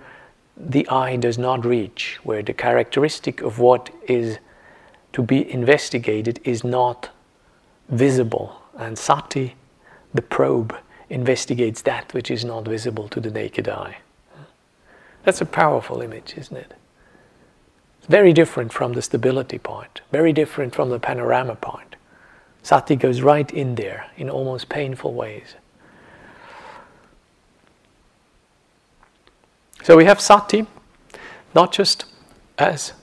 [0.55, 4.37] the eye does not reach, where the characteristic of what is
[5.13, 7.09] to be investigated is not
[7.89, 8.61] visible.
[8.77, 9.55] And sati,
[10.13, 10.75] the probe,
[11.09, 13.97] investigates that which is not visible to the naked eye.
[15.23, 16.73] That's a powerful image, isn't it?
[17.99, 21.95] It's very different from the stability point, very different from the panorama point.
[22.63, 25.55] Sati goes right in there in almost painful ways.
[29.83, 30.67] So we have sati,
[31.55, 32.05] not just
[32.57, 32.93] as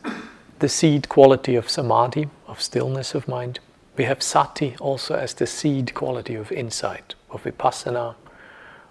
[0.60, 3.58] the seed quality of samadhi, of stillness of mind.
[3.96, 8.14] We have sati also as the seed quality of insight, of vipassana,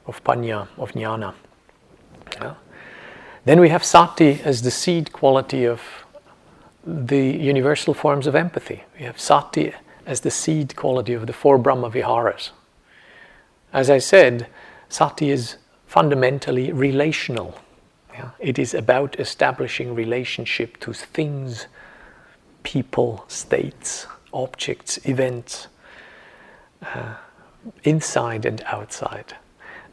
[0.05, 1.33] of panna, of jnana.
[2.33, 2.55] Yeah?
[3.47, 5.81] Then we have sati as the seed quality of
[6.85, 8.83] the universal forms of empathy.
[8.99, 9.73] We have sati
[10.05, 12.49] as the seed quality of the four Brahma Viharas.
[13.71, 14.47] As I said,
[14.89, 15.55] sati is
[15.85, 17.57] fundamentally relational.
[18.11, 18.31] Yeah?
[18.39, 21.67] It is about establishing relationship to things,
[22.63, 25.67] people, states, objects, events,
[26.81, 27.15] uh,
[27.85, 29.37] inside and outside.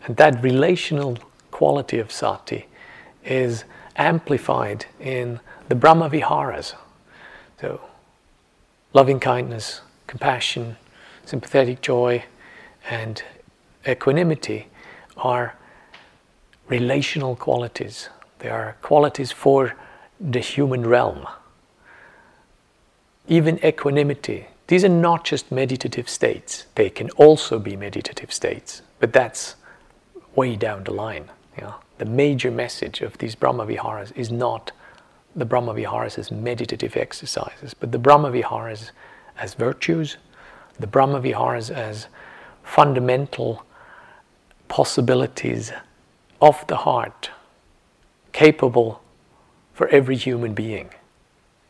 [0.07, 1.19] And that relational
[1.53, 2.67] quality of sati
[3.25, 3.65] is
[3.97, 6.75] amplified in the Brahma Viharas.
[7.61, 7.81] So,
[8.93, 10.77] loving kindness, compassion,
[11.25, 12.25] sympathetic joy,
[12.89, 13.23] and
[13.87, 14.69] equanimity
[15.17, 15.57] are
[16.69, 18.09] relational qualities.
[18.41, 19.75] They are qualities for
[20.21, 21.27] the human realm.
[23.27, 29.13] Even equanimity, these are not just meditative states, they can also be meditative states, but
[29.13, 29.57] that's
[30.35, 31.31] way down the line.
[31.59, 31.75] Yeah?
[31.99, 34.73] The major message of these Brahma Viharas is not
[35.37, 38.93] the Brahma Viharas as meditative exercises, but the Brahma Viharas
[39.39, 40.17] as virtues,
[40.79, 42.07] the Brahma Viharas as
[42.63, 43.65] fundamental
[44.69, 45.73] possibilities
[46.41, 47.31] of the heart
[48.33, 49.01] capable
[49.73, 50.91] for every human being.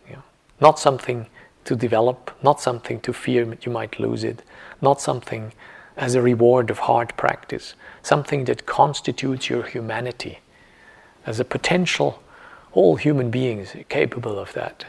[0.09, 0.23] Yeah.
[0.61, 1.27] Not something
[1.65, 4.43] to develop, not something to fear you might lose it,
[4.81, 5.53] not something
[5.97, 10.39] as a reward of hard practice, something that constitutes your humanity
[11.27, 12.23] as a potential,
[12.73, 14.87] all human beings are capable of that.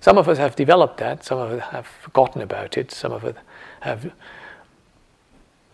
[0.00, 3.24] Some of us have developed that, some of us have forgotten about it, some of
[3.24, 3.36] us
[3.80, 4.12] have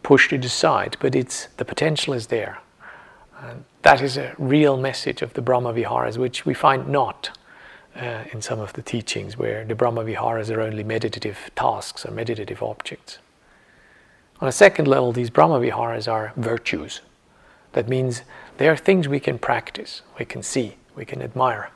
[0.03, 2.59] pushed it aside, but it's the potential is there.
[3.41, 7.37] And that is a real message of the Brahma Viharas, which we find not
[7.95, 12.11] uh, in some of the teachings, where the Brahma Viharas are only meditative tasks or
[12.11, 13.19] meditative objects.
[14.41, 17.01] On a second level, these Brahma Viharas are virtues.
[17.73, 18.23] That means
[18.59, 21.71] they are things we can practice, we can see, we can admire,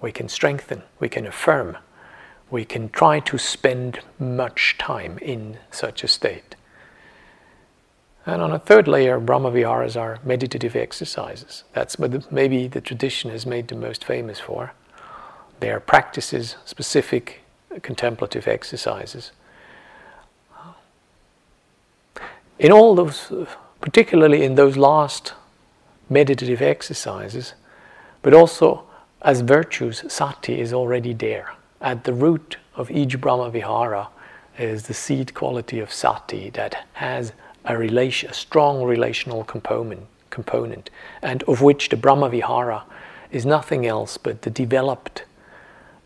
[0.00, 1.78] we can strengthen, we can affirm,
[2.50, 6.54] we can try to spend much time in such a state.
[8.24, 11.64] And on a third layer, Brahma Viharas are meditative exercises.
[11.72, 14.72] That's what maybe the tradition has made the most famous for.
[15.60, 17.42] They are practices specific
[17.82, 19.32] contemplative exercises.
[22.62, 23.32] In all those,
[23.80, 25.34] particularly in those last
[26.08, 27.54] meditative exercises,
[28.22, 28.84] but also
[29.22, 31.54] as virtues, sati is already there.
[31.80, 34.10] At the root of each Brahma Vihara
[34.56, 37.32] is the seed quality of sati that has
[37.64, 40.88] a, relation, a strong relational component, component,
[41.20, 42.84] and of which the Brahma Vihara
[43.32, 45.24] is nothing else but the developed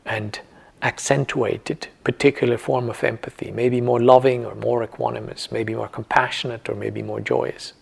[0.06, 0.40] and
[0.86, 6.76] accentuated particular form of empathy, maybe more loving or more equanimous, maybe more compassionate or
[6.76, 7.72] maybe more joyous.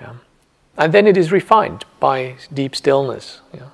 [0.00, 0.14] Yeah.
[0.78, 3.42] And then it is refined by deep stillness.
[3.52, 3.68] Yeah.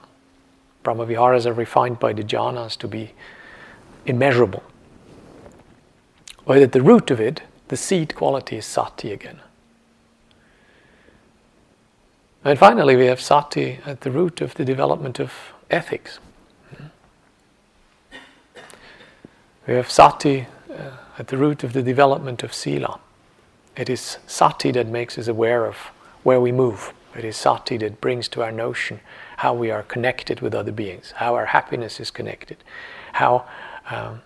[0.82, 3.12] Brahmaviharas are refined by the jhanas to be
[4.05, 4.64] immeasurable.
[6.45, 9.41] But at the root of it, the seed quality is sati again.
[12.45, 15.32] And finally, we have sati at the root of the development of
[15.70, 16.18] ethics.
[19.66, 23.00] We have sati uh, at the root of the development of sila.
[23.76, 25.76] It is sati that makes us aware of
[26.22, 26.92] where we move.
[27.16, 29.00] It is sati that brings to our notion
[29.38, 32.58] how we are connected with other beings, how our happiness is connected,
[33.12, 33.46] how,
[33.90, 34.22] um,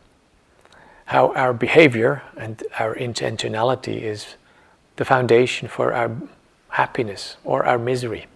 [1.07, 4.35] how our behavior and our intentionality is
[4.97, 6.11] the foundation for our
[6.71, 8.27] happiness or our misery.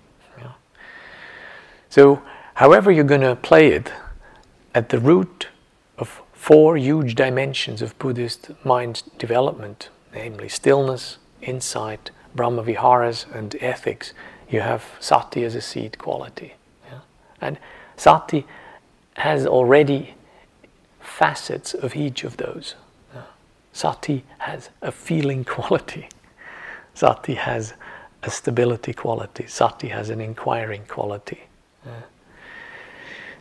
[1.93, 2.23] So,
[2.55, 3.93] however you're going to play it,
[4.75, 5.49] at the root
[5.99, 14.13] of four huge dimensions of Buddhist mind development, namely stillness, insight, Brahma Viharas, and ethics,
[14.51, 16.55] you have sati as a seed quality.
[16.91, 16.99] Yeah?
[17.41, 17.61] And
[17.97, 18.45] sati
[19.19, 20.15] has already
[20.99, 22.75] facets of each of those.
[23.73, 26.09] Sati has a feeling quality.
[26.93, 27.75] Sati has
[28.25, 29.47] a stability quality.
[29.47, 31.45] Sati has an inquiring quality.
[31.87, 31.93] Yeah.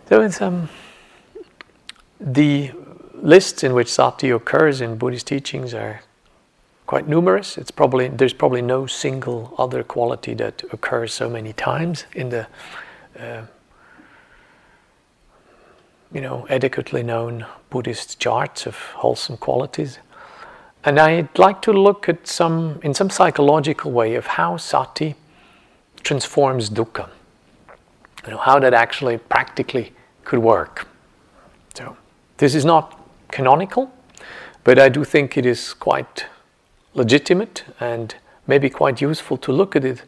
[0.08, 0.70] So it's um,
[2.20, 2.72] the
[3.22, 6.02] lists in which sati occurs in Buddhist teachings are
[6.88, 7.58] quite numerous.
[7.58, 12.48] It's probably there's probably no single other quality that occurs so many times in the
[13.20, 13.44] uh,
[16.12, 20.00] you know adequately known Buddhist charts of wholesome qualities.
[20.84, 25.16] And I'd like to look at some in some psychological way of how sati
[26.04, 27.08] transforms dukkha.
[28.26, 29.94] You know how that actually practically
[30.24, 30.88] could work.
[31.74, 31.96] So
[32.38, 33.01] this is not
[33.32, 33.92] canonical,
[34.64, 36.26] but I do think it is quite
[36.94, 38.16] legitimate and
[38.48, 40.04] maybe quite useful to look at it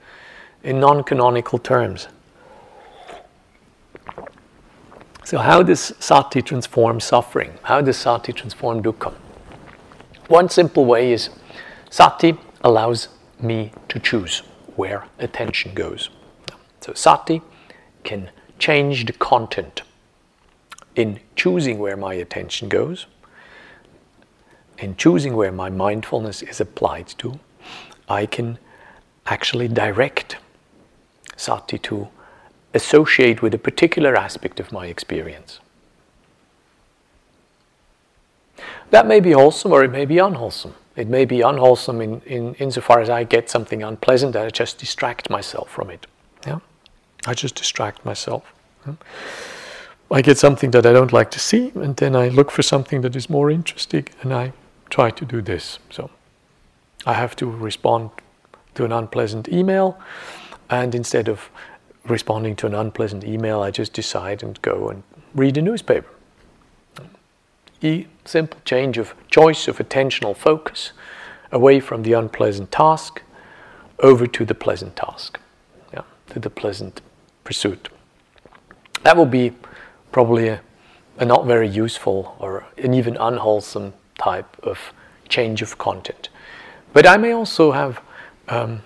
[0.64, 2.08] in non canonical terms.
[5.26, 7.54] So, how does sati transform suffering?
[7.64, 9.14] How does sati transform dukkha?
[10.28, 11.30] One simple way is
[11.90, 13.08] sati allows
[13.40, 14.40] me to choose
[14.76, 16.10] where attention goes.
[16.82, 17.42] So, sati
[18.04, 19.82] can change the content
[20.96, 23.06] in choosing where my attention goes
[24.84, 27.40] in choosing where my mindfulness is applied to,
[28.10, 28.60] I can
[29.26, 30.36] actually direct
[31.38, 32.10] sati to
[32.74, 35.60] associate with a particular aspect of my experience.
[38.90, 40.76] That may be wholesome or it may be unwholesome.
[40.96, 44.78] It may be unwholesome in, in, insofar as I get something unpleasant and I just
[44.78, 46.06] distract myself from it.
[46.46, 46.60] Yeah?
[47.26, 48.44] I just distract myself.
[48.86, 48.96] Yeah?
[50.12, 53.02] I get something that I don't like to see, and then I look for something
[53.02, 54.54] that is more interesting, and I
[54.94, 55.80] try to do this.
[55.90, 56.12] So
[57.04, 58.12] I have to respond
[58.76, 59.98] to an unpleasant email,
[60.70, 61.50] and instead of
[62.06, 65.02] responding to an unpleasant email, I just decide and go and
[65.34, 66.10] read a newspaper.
[67.82, 70.92] E simple change of choice of attentional focus
[71.52, 73.24] away from the unpleasant task
[74.00, 75.40] over to the pleasant task,
[75.92, 77.02] yeah, to the pleasant
[77.44, 77.90] pursuit.
[79.02, 79.54] That will be
[80.12, 80.62] probably a,
[81.18, 83.94] a not very useful or an even unwholesome
[84.24, 84.94] type of
[85.28, 86.30] change of content.
[86.94, 88.02] But I may also have
[88.48, 88.82] um,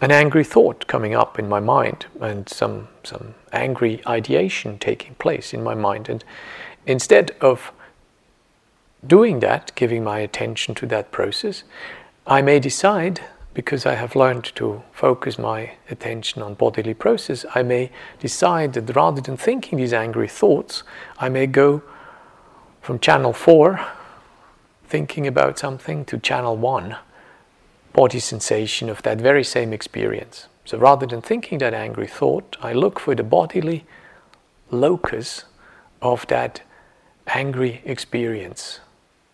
[0.00, 5.54] an angry thought coming up in my mind and some, some angry ideation taking place
[5.54, 6.08] in my mind.
[6.08, 6.24] And
[6.86, 7.72] instead of
[9.06, 11.64] doing that, giving my attention to that process,
[12.26, 13.20] I may decide,
[13.52, 18.96] because I have learned to focus my attention on bodily process, I may decide that
[18.96, 20.82] rather than thinking these angry thoughts,
[21.18, 21.82] I may go
[22.84, 23.80] from channel 4,
[24.86, 26.94] thinking about something, to channel 1,
[27.94, 30.48] body sensation of that very same experience.
[30.66, 33.86] So rather than thinking that angry thought, I look for the bodily
[34.70, 35.46] locus
[36.02, 36.60] of that
[37.26, 38.80] angry experience.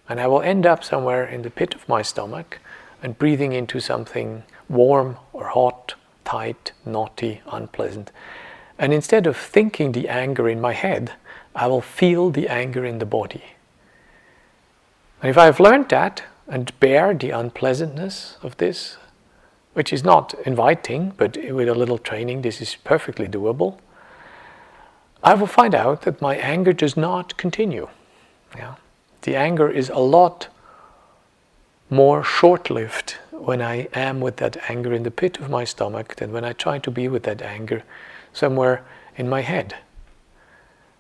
[0.09, 2.61] And I will end up somewhere in the pit of my stomach
[3.03, 5.95] and breathing into something warm or hot,
[6.25, 8.13] tight, knotty, unpleasant.
[8.81, 11.13] And instead of thinking the anger in my head,
[11.55, 13.45] I will feel the anger in the body.
[15.21, 18.97] And if I have learned that and bear the unpleasantness of this,
[19.75, 23.79] which is not inviting, but with a little training, this is perfectly doable,
[25.23, 27.87] I will find out that my anger does not continue.
[28.57, 28.77] Yeah?
[29.23, 30.49] The anger is a lot
[31.91, 36.17] more short lived when I am with that anger in the pit of my stomach
[36.17, 37.83] than when I try to be with that anger
[38.33, 38.85] somewhere
[39.17, 39.77] in my head.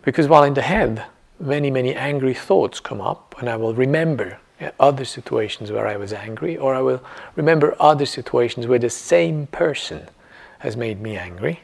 [0.02, 1.04] Because while in the head,
[1.38, 4.38] many, many angry thoughts come up, and I will remember
[4.78, 7.02] other situations where I was angry, or I will
[7.36, 10.08] remember other situations where the same person
[10.58, 11.60] has made me angry.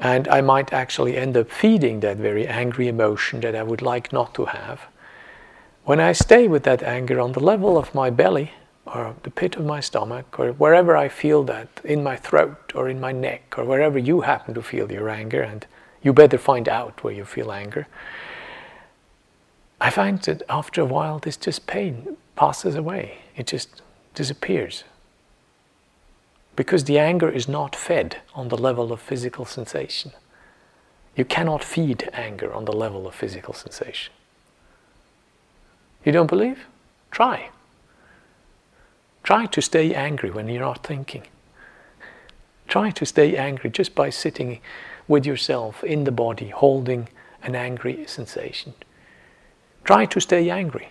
[0.00, 4.12] And I might actually end up feeding that very angry emotion that I would like
[4.12, 4.82] not to have.
[5.84, 8.52] When I stay with that anger on the level of my belly,
[8.86, 12.88] or the pit of my stomach, or wherever I feel that, in my throat, or
[12.88, 15.66] in my neck, or wherever you happen to feel your anger, and
[16.02, 17.86] you better find out where you feel anger.
[19.80, 23.18] I find that after a while, this just pain passes away.
[23.36, 23.82] It just
[24.14, 24.84] disappears.
[26.56, 30.12] Because the anger is not fed on the level of physical sensation.
[31.16, 34.12] You cannot feed anger on the level of physical sensation.
[36.04, 36.66] You don't believe?
[37.10, 37.50] Try.
[39.24, 41.22] Try to stay angry when you're not thinking.
[42.68, 44.60] Try to stay angry just by sitting
[45.08, 47.08] with yourself in the body, holding
[47.42, 48.74] an angry sensation.
[49.82, 50.90] Try to stay angry.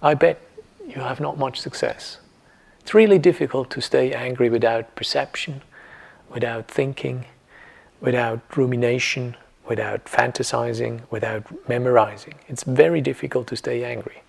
[0.00, 0.40] I bet
[0.86, 2.18] you have not much success.
[2.80, 5.62] It's really difficult to stay angry without perception,
[6.32, 7.26] without thinking,
[8.00, 9.36] without rumination,
[9.68, 12.34] without fantasizing, without memorizing.
[12.48, 14.22] It's very difficult to stay angry.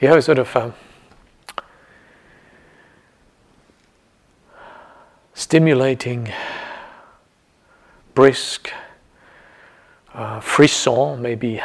[0.00, 0.74] You have a sort of um,
[5.34, 6.32] stimulating,
[8.14, 8.70] brisk,
[10.12, 11.60] uh, frisson, maybe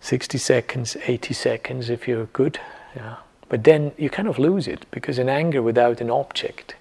[0.00, 2.58] 60 seconds, 80 seconds if you're good.
[2.96, 3.16] Yeah.
[3.48, 6.74] But then you kind of lose it because an anger without an object,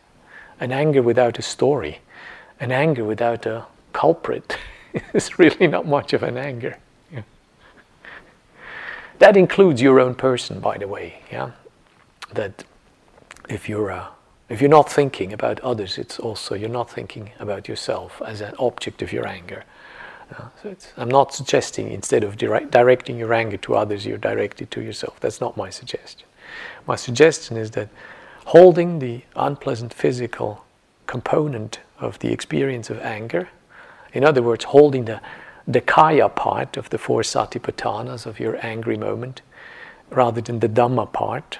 [0.59, 1.99] an anger without a story,
[2.59, 4.57] an anger without a culprit
[5.13, 6.77] is really not much of an anger.
[9.19, 11.21] That includes your own person, by the way.
[11.31, 11.51] Yeah,
[12.33, 12.63] that
[13.49, 14.07] if you're uh,
[14.49, 18.55] if you're not thinking about others, it's also you're not thinking about yourself as an
[18.57, 19.63] object of your anger.
[20.35, 24.61] Uh, so I'm not suggesting instead of direct, directing your anger to others, you direct
[24.61, 25.19] it to yourself.
[25.19, 26.27] That's not my suggestion.
[26.87, 27.89] My suggestion is that
[28.45, 30.65] holding the unpleasant physical
[31.07, 33.49] component of the experience of anger,
[34.13, 35.21] in other words, holding the,
[35.69, 39.43] the kaya part of the four satipatthanas of your angry moment,
[40.09, 41.59] rather than the dhamma part,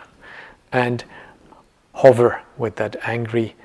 [0.72, 1.04] and
[1.94, 3.56] hover with that angry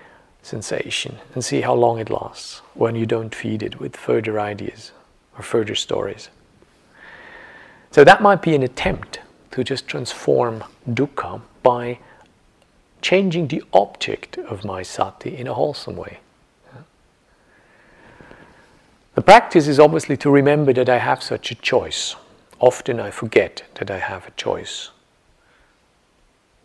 [0.42, 4.92] sensation and see how long it lasts when you don't feed it with further ideas
[5.38, 6.28] or further stories.
[7.90, 9.20] So that might be an attempt
[9.52, 12.00] to just transform dukkha by
[13.00, 16.18] changing the object of my sati in a wholesome way.
[19.14, 22.16] The practice is obviously to remember that I have such a choice.
[22.58, 24.90] Often I forget that I have a choice.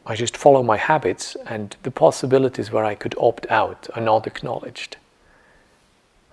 [0.04, 4.26] I just follow my habits, and the possibilities where I could opt out are not
[4.26, 4.98] acknowledged.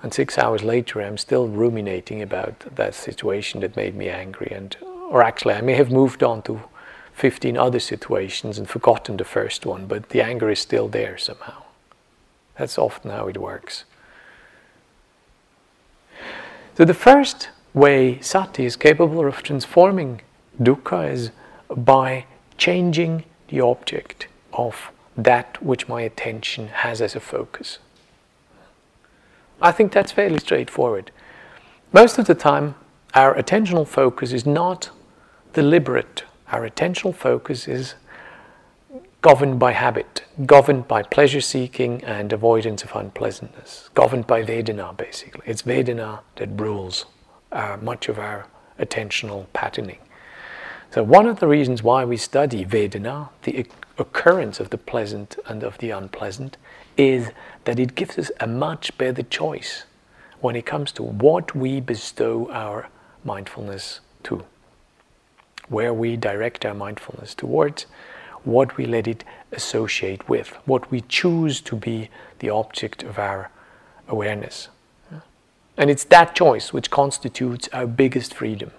[0.02, 4.50] And six hours later, I'm still ruminating about that situation that made me angry.
[4.50, 4.74] And,
[5.10, 6.62] or actually, I may have moved on to
[7.12, 11.64] 15 other situations and forgotten the first one, but the anger is still there somehow.
[12.56, 13.84] That's often how it works.
[16.76, 20.20] So, the first way sati is capable of transforming
[20.60, 21.30] dukkha is
[21.74, 22.26] by
[22.58, 27.78] changing the object of that which my attention has as a focus.
[29.62, 31.10] I think that's fairly straightforward.
[31.94, 32.74] Most of the time,
[33.14, 34.90] our attentional focus is not
[35.54, 36.24] deliberate.
[36.52, 37.94] Our attentional focus is
[39.26, 45.42] governed by habit, governed by pleasure seeking and avoidance of unpleasantness, governed by Vedana, basically.
[45.44, 47.06] It's Vedana that rules
[47.50, 48.46] uh, much of our
[48.78, 49.98] attentional patterning.
[50.92, 53.66] So, one of the reasons why we study Vedana, the
[53.98, 56.56] occurrence of the pleasant and of the unpleasant,
[56.96, 57.32] is
[57.64, 59.86] that it gives us a much better choice
[60.38, 62.88] when it comes to what we bestow our
[63.24, 64.44] mindfulness to,
[65.68, 67.86] where we direct our mindfulness towards,
[68.46, 73.50] what we let it associate with, what we choose to be the object of our
[74.08, 74.68] awareness.
[75.76, 78.70] And it's that choice which constitutes our biggest freedom.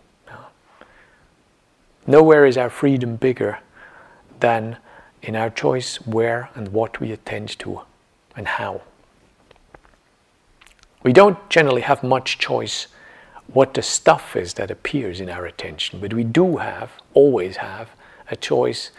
[2.07, 3.59] Nowhere is our freedom bigger
[4.39, 4.77] than
[5.21, 7.81] in our choice where and what we attend to
[8.35, 8.81] and how.
[11.03, 12.87] We don't generally have much choice
[13.47, 17.89] what the stuff is that appears in our attention, but we do have, always have,
[18.29, 18.91] a choice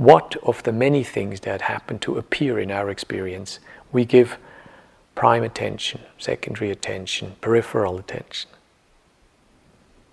[0.00, 3.58] what of the many things that happen to appear in our experience
[3.92, 4.38] we give
[5.14, 8.48] prime attention, secondary attention, peripheral attention,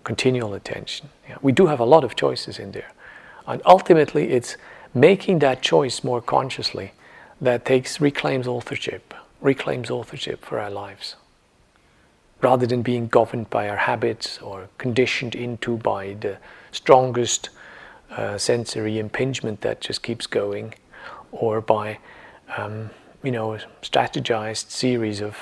[0.03, 1.07] continual attention.
[1.29, 2.91] Yeah, we do have a lot of choices in there.
[3.47, 4.57] And ultimately, it's
[4.93, 6.91] making that choice more consciously
[7.39, 11.15] that takes reclaims authorship, reclaims authorship for our lives.
[12.41, 16.39] Rather than being governed by our habits or conditioned into by the
[16.73, 17.51] strongest
[18.11, 20.73] uh, sensory impingement that just keeps going,
[21.31, 21.99] or by
[22.57, 22.89] um,
[23.23, 25.37] you know a strategized series of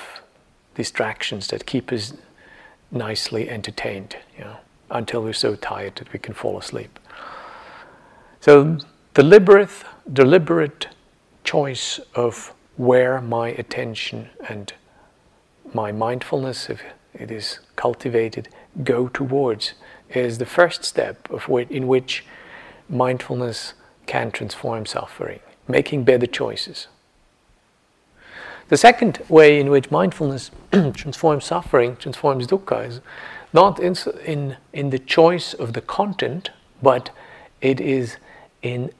[0.74, 2.12] distractions that keep us
[2.90, 4.56] nicely entertained, you know,
[4.90, 6.98] until we're so tired that we can fall asleep.
[8.40, 8.78] So
[9.14, 9.70] deliberate,
[10.12, 10.88] deliberate
[11.42, 14.72] choice of where my attention and
[15.72, 16.82] my mindfulness, if
[17.14, 18.48] it is cultivated,
[18.84, 19.72] go towards
[20.10, 22.24] is the first step of in which
[22.88, 23.74] mindfulness
[24.06, 26.86] can transform suffering, making better choices.
[28.68, 33.00] The second way in which mindfulness transforms suffering, transforms dukkha, is
[33.52, 36.50] not in, in, in the choice of the content,
[36.82, 37.10] but
[37.60, 38.16] it is
[38.62, 38.90] in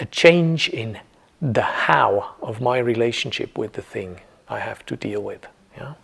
[0.00, 0.98] a change in
[1.40, 5.46] the how of my relationship with the thing I have to deal with.
[5.76, 5.94] Yeah?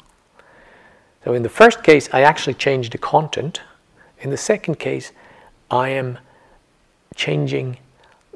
[1.24, 3.60] So in the first case, I actually change the content.
[4.20, 5.12] In the second case,
[5.70, 6.18] I am
[7.14, 7.78] changing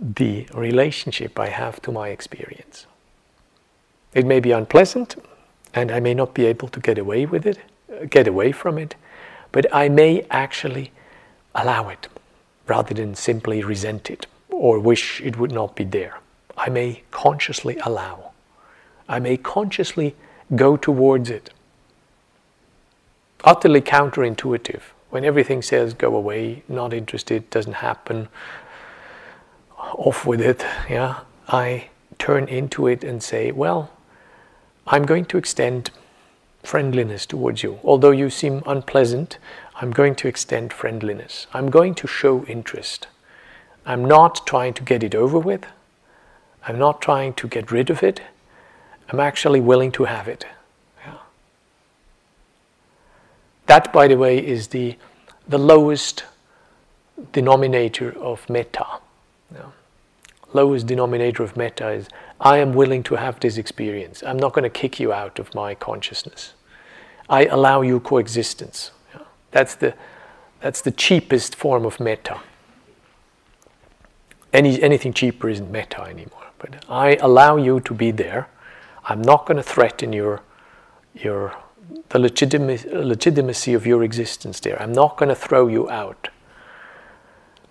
[0.00, 2.86] the relationship I have to my experience.
[4.12, 5.16] It may be unpleasant,
[5.72, 7.58] and I may not be able to get away with it,
[8.10, 8.94] get away from it,
[9.52, 10.92] but I may actually
[11.54, 12.08] allow it
[12.66, 16.18] rather than simply resent it or wish it would not be there.
[16.56, 18.32] I may consciously allow.
[19.08, 20.14] I may consciously
[20.54, 21.50] go towards it.
[23.42, 24.82] Utterly counterintuitive.
[25.10, 28.28] When everything says go away, not interested, doesn't happen,
[29.92, 33.90] off with it, yeah, I turn into it and say, well,
[34.86, 35.90] I'm going to extend
[36.62, 37.78] friendliness towards you.
[37.84, 39.38] Although you seem unpleasant,
[39.76, 41.46] I'm going to extend friendliness.
[41.52, 43.08] I'm going to show interest.
[43.84, 45.66] I'm not trying to get it over with.
[46.66, 48.22] I'm not trying to get rid of it.
[49.10, 50.46] I'm actually willing to have it.
[51.04, 51.16] Yeah.
[53.66, 54.96] That, by the way, is the,
[55.46, 56.24] the lowest
[57.32, 58.86] denominator of metta.
[59.52, 59.66] Yeah.
[60.52, 62.08] Lowest denominator of metta is
[62.40, 64.22] I am willing to have this experience.
[64.22, 66.54] I'm not going to kick you out of my consciousness.
[67.28, 68.92] I allow you coexistence.
[69.12, 69.22] Yeah.
[69.50, 69.94] That's, the,
[70.60, 72.40] that's the cheapest form of metta.
[74.52, 76.44] Any, anything cheaper isn't metta anymore.
[76.58, 78.48] But I allow you to be there.
[79.04, 80.42] I'm not going to threaten your,
[81.14, 81.56] your,
[82.10, 84.80] the legitimacy, legitimacy of your existence there.
[84.80, 86.28] I'm not going to throw you out.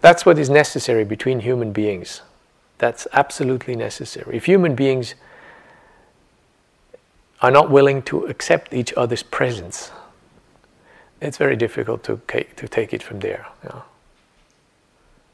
[0.03, 2.23] That's what is necessary between human beings.
[2.77, 4.35] That's absolutely necessary.
[4.35, 5.15] If human beings
[7.41, 9.91] are not willing to accept each other's presence,
[11.21, 13.47] it's very difficult to, to take it from there.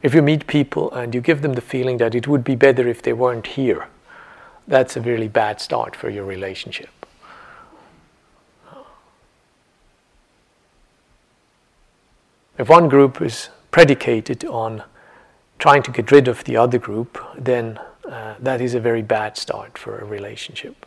[0.03, 2.87] If you meet people and you give them the feeling that it would be better
[2.87, 3.87] if they weren't here,
[4.67, 6.89] that's a really bad start for your relationship.
[12.59, 14.83] If one group is predicated on
[15.57, 19.37] trying to get rid of the other group, then uh, that is a very bad
[19.37, 20.85] start for a relationship.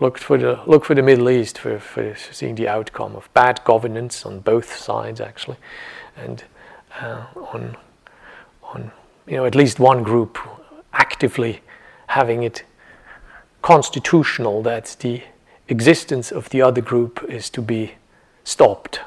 [0.00, 3.60] Look for the look for the Middle East for, for seeing the outcome of bad
[3.64, 5.56] governance on both sides actually,
[6.16, 6.44] and
[7.00, 7.76] uh, on
[8.62, 8.92] on
[9.26, 10.38] you know at least one group
[10.92, 11.60] actively
[12.08, 12.64] having it
[13.60, 15.22] constitutional that the
[15.68, 17.92] existence of the other group is to be
[18.48, 19.00] stopped.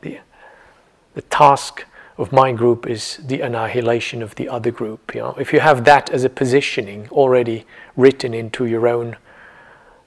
[0.00, 0.18] The,
[1.14, 1.84] the task
[2.16, 5.14] of my group is the annihilation of the other group.
[5.14, 5.34] You know?
[5.38, 7.64] If you have that as a positioning already
[7.96, 9.16] written into your own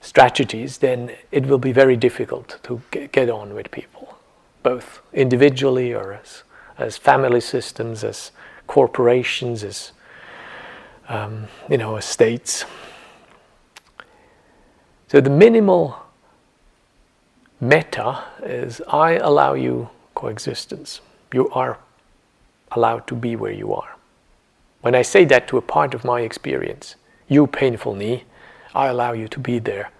[0.01, 4.17] strategies, then it will be very difficult to get on with people,
[4.63, 6.43] both individually or as,
[6.77, 8.31] as family systems, as
[8.67, 9.91] corporations, as
[11.07, 12.65] um, you know, as states.
[15.07, 15.97] So the minimal
[17.61, 20.99] metta is I allow you coexistence.
[21.31, 21.77] You are
[22.71, 23.95] allowed to be where you are.
[24.81, 26.95] When I say that to a part of my experience,
[27.29, 28.23] you painful knee,
[28.73, 29.91] I allow you to be there,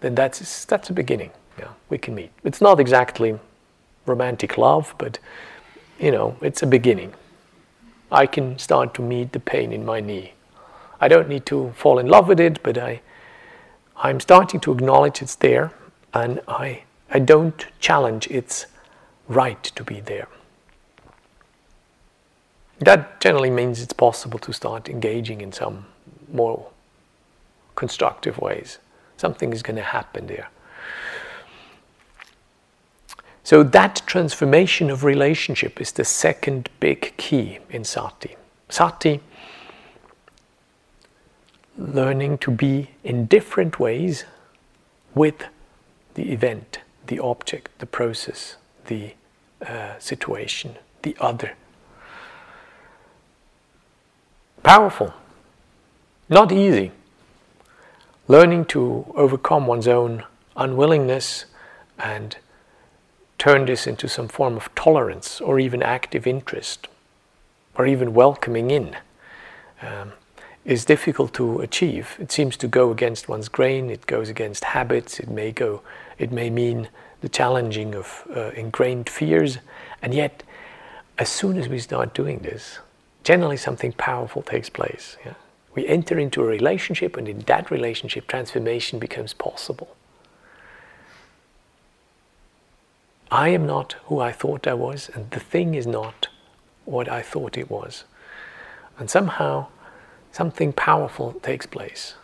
[0.00, 1.30] then that's, that's a beginning.
[1.58, 2.30] Yeah, we can meet.
[2.42, 3.38] It's not exactly
[4.06, 5.18] romantic love, but
[5.98, 7.12] you know, it's a beginning.
[8.10, 10.32] I can start to meet the pain in my knee.
[11.00, 13.02] I don't need to fall in love with it, but I,
[13.96, 15.72] I'm starting to acknowledge it's there
[16.14, 18.66] and I, I don't challenge its
[19.28, 20.28] right to be there.
[22.78, 25.86] That generally means it's possible to start engaging in some
[26.32, 26.70] more
[27.74, 28.78] constructive ways.
[29.16, 30.48] Something is going to happen there.
[33.42, 38.36] So, that transformation of relationship is the second big key in sati.
[38.68, 39.20] Sati,
[41.76, 44.24] learning to be in different ways
[45.14, 45.44] with
[46.14, 46.78] the event,
[47.10, 48.56] the object, the process,
[48.86, 49.12] the
[49.66, 51.54] uh, situation, the other.
[54.62, 55.12] Powerful,
[56.28, 56.92] not easy.
[58.28, 60.22] Learning to overcome one's own
[60.56, 61.46] unwillingness
[61.98, 62.36] and
[63.38, 66.86] turn this into some form of tolerance or even active interest
[67.74, 68.96] or even welcoming in
[69.82, 70.12] um,
[70.64, 72.16] is difficult to achieve.
[72.20, 75.82] It seems to go against one's grain, it goes against habits, it may go,
[76.20, 76.88] it may mean
[77.20, 79.58] the challenging of uh, ingrained fears,
[80.02, 80.42] and yet
[81.18, 82.78] as soon as we start doing this,
[83.24, 85.16] generally something powerful takes place.
[85.24, 85.34] Yeah?
[85.74, 89.96] We enter into a relationship, and in that relationship, transformation becomes possible.
[93.30, 96.28] I am not who I thought I was, and the thing is not
[96.84, 98.04] what I thought it was.
[98.98, 99.68] And somehow,
[100.32, 102.14] something powerful takes place.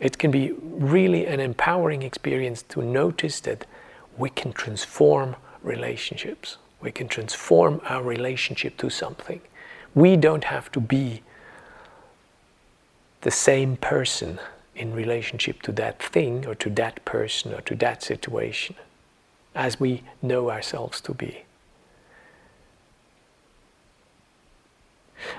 [0.00, 3.66] It can be really an empowering experience to notice that
[4.16, 6.56] we can transform relationships.
[6.80, 9.42] We can transform our relationship to something.
[9.94, 11.22] We don't have to be
[13.20, 14.40] the same person
[14.74, 18.76] in relationship to that thing or to that person or to that situation
[19.54, 21.44] as we know ourselves to be.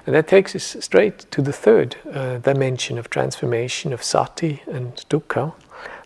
[0.06, 4.96] And that takes us straight to the third uh, dimension of transformation of sati and
[5.10, 5.54] dukkha.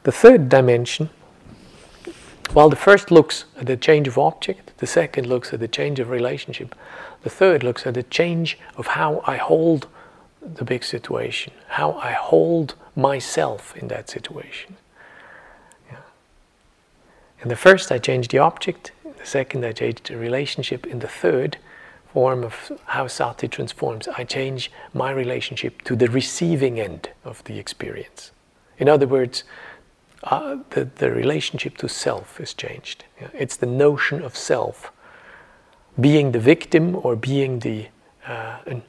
[0.03, 1.09] The third dimension,
[2.53, 5.99] while the first looks at the change of object, the second looks at the change
[5.99, 6.75] of relationship,
[7.23, 9.87] the third looks at the change of how I hold
[10.41, 14.77] the big situation, how I hold myself in that situation.
[17.45, 18.91] In the first, I change the object.
[19.03, 20.87] In the second, I change the relationship.
[20.87, 21.57] In the third
[22.15, 27.59] form of how sati transforms, I change my relationship to the receiving end of the
[27.59, 28.31] experience.
[28.77, 29.43] In other words,
[30.23, 33.03] uh, the, the relationship to self is changed.
[33.33, 34.93] It's the notion of self,
[35.99, 37.87] being the victim or being the,
[38.25, 38.81] uh, an,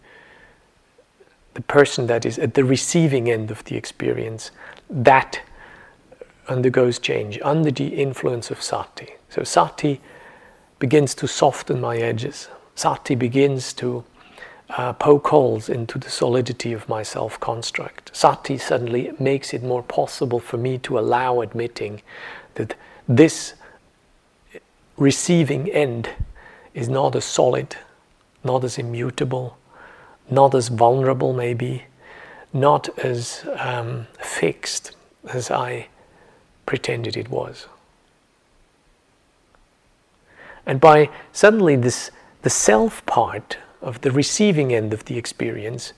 [1.54, 4.52] the person that is at the receiving end of the experience.
[4.88, 5.40] That
[6.46, 9.08] undergoes change under the influence of sati.
[9.30, 10.00] So sati
[10.78, 12.48] begins to soften my edges.
[12.76, 14.04] Sati begins to
[14.70, 18.14] uh, poke holes into the solidity of my self construct.
[18.14, 22.02] Sati suddenly makes it more possible for me to allow admitting
[22.54, 22.74] that
[23.08, 23.54] this
[24.96, 26.10] receiving end
[26.74, 27.76] is not as solid,
[28.44, 29.56] not as immutable,
[30.30, 31.84] not as vulnerable, maybe,
[32.52, 34.94] not as um, fixed
[35.32, 35.88] as I
[36.66, 37.66] pretended it was.
[40.66, 42.10] And by suddenly this
[42.46, 45.92] the self part of the receiving end of the experience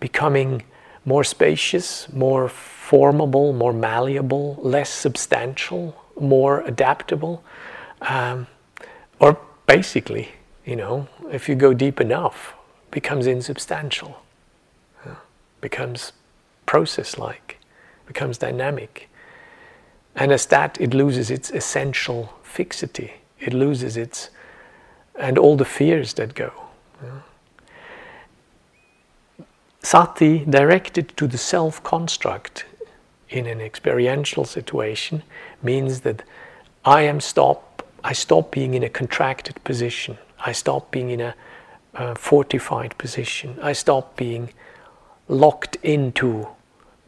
[0.00, 0.62] becoming
[1.04, 7.44] more spacious, more formable, more malleable, less substantial, more adaptable,
[8.00, 8.46] um,
[9.20, 10.30] or basically,
[10.64, 12.54] you know, if you go deep enough,
[12.90, 14.22] becomes insubstantial,
[15.60, 16.12] becomes
[16.64, 17.58] process like,
[18.06, 19.10] becomes dynamic.
[20.16, 23.12] And as that, it loses its essential fixity.
[23.38, 24.30] It loses its,
[25.18, 26.52] and all the fears that go.
[29.84, 32.64] Sati, directed to the self construct
[33.28, 35.22] in an experiential situation,
[35.62, 36.22] means that
[36.84, 40.18] I am stop, I stop being in a contracted position.
[40.44, 41.34] I stop being in a
[41.94, 43.58] uh, fortified position.
[43.60, 44.50] I stop being
[45.28, 46.48] locked into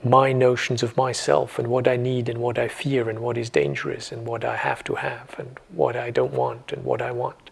[0.02, 3.50] my notions of myself and what I need and what I fear and what is
[3.50, 7.12] dangerous and what I have to have and what I don't want and what I
[7.12, 7.43] want.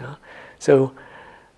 [0.00, 0.16] Yeah?
[0.58, 0.92] So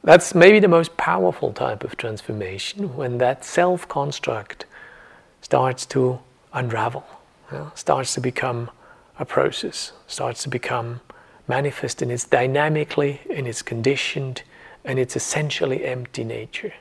[0.02, 4.66] that's maybe the most powerful type of transformation when that self construct
[5.40, 6.20] starts to
[6.52, 7.04] unravel,
[7.52, 7.70] yeah?
[7.74, 8.70] starts to become
[9.18, 11.00] a process, starts to become
[11.46, 14.42] manifest in its dynamically, in its conditioned,
[14.84, 16.72] and its essentially empty nature.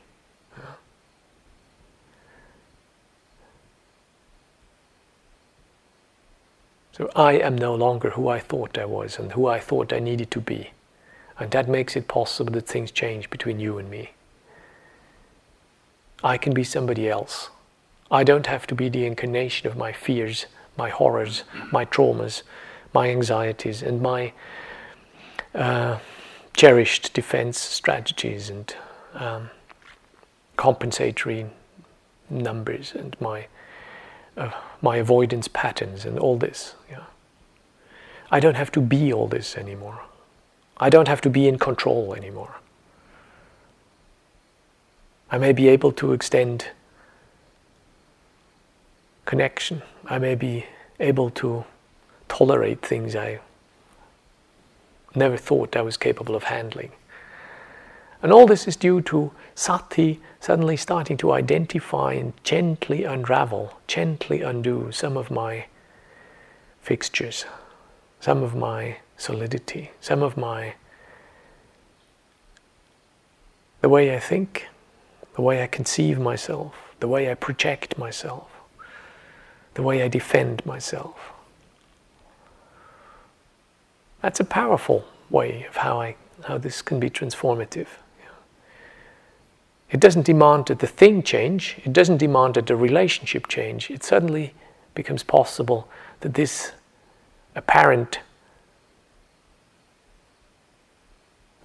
[6.98, 10.00] So I am no longer who I thought I was and who I thought I
[10.00, 10.70] needed to be.
[11.38, 14.10] And that makes it possible that things change between you and me.
[16.22, 17.50] I can be somebody else.
[18.10, 22.42] I don't have to be the incarnation of my fears, my horrors, my traumas,
[22.92, 24.32] my anxieties, and my
[25.54, 25.98] uh,
[26.56, 28.74] cherished defense strategies and
[29.14, 29.50] um,
[30.56, 31.46] compensatory
[32.30, 33.46] numbers and my
[34.36, 36.74] uh, my avoidance patterns and all this.
[36.90, 37.04] Yeah.
[38.30, 40.02] I don't have to be all this anymore.
[40.80, 42.56] I don't have to be in control anymore.
[45.30, 46.68] I may be able to extend
[49.24, 49.82] connection.
[50.06, 50.66] I may be
[51.00, 51.64] able to
[52.28, 53.40] tolerate things I
[55.14, 56.92] never thought I was capable of handling.
[58.22, 64.42] And all this is due to sati suddenly starting to identify and gently unravel, gently
[64.42, 65.66] undo some of my
[66.80, 67.44] fixtures,
[68.20, 70.74] some of my solidity, some of my
[73.80, 74.66] the way I think,
[75.34, 78.50] the way I conceive myself, the way I project myself,
[79.74, 81.16] the way I defend myself.
[84.22, 87.88] That's a powerful way of how I how this can be transformative.
[89.90, 93.90] It doesn't demand that the thing change, it doesn't demand that the relationship change.
[93.90, 94.54] It suddenly
[94.94, 95.88] becomes possible
[96.20, 96.72] that this
[97.54, 98.20] apparent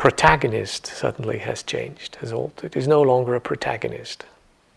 [0.04, 2.76] protagonist suddenly has changed, has altered.
[2.76, 4.26] Is no longer a protagonist,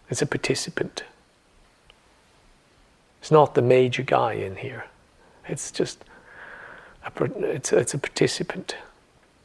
[0.09, 1.03] it's a participant.
[3.20, 4.85] It's not the major guy in here.
[5.49, 6.05] It's just
[7.05, 8.77] a, it's, it's a participant.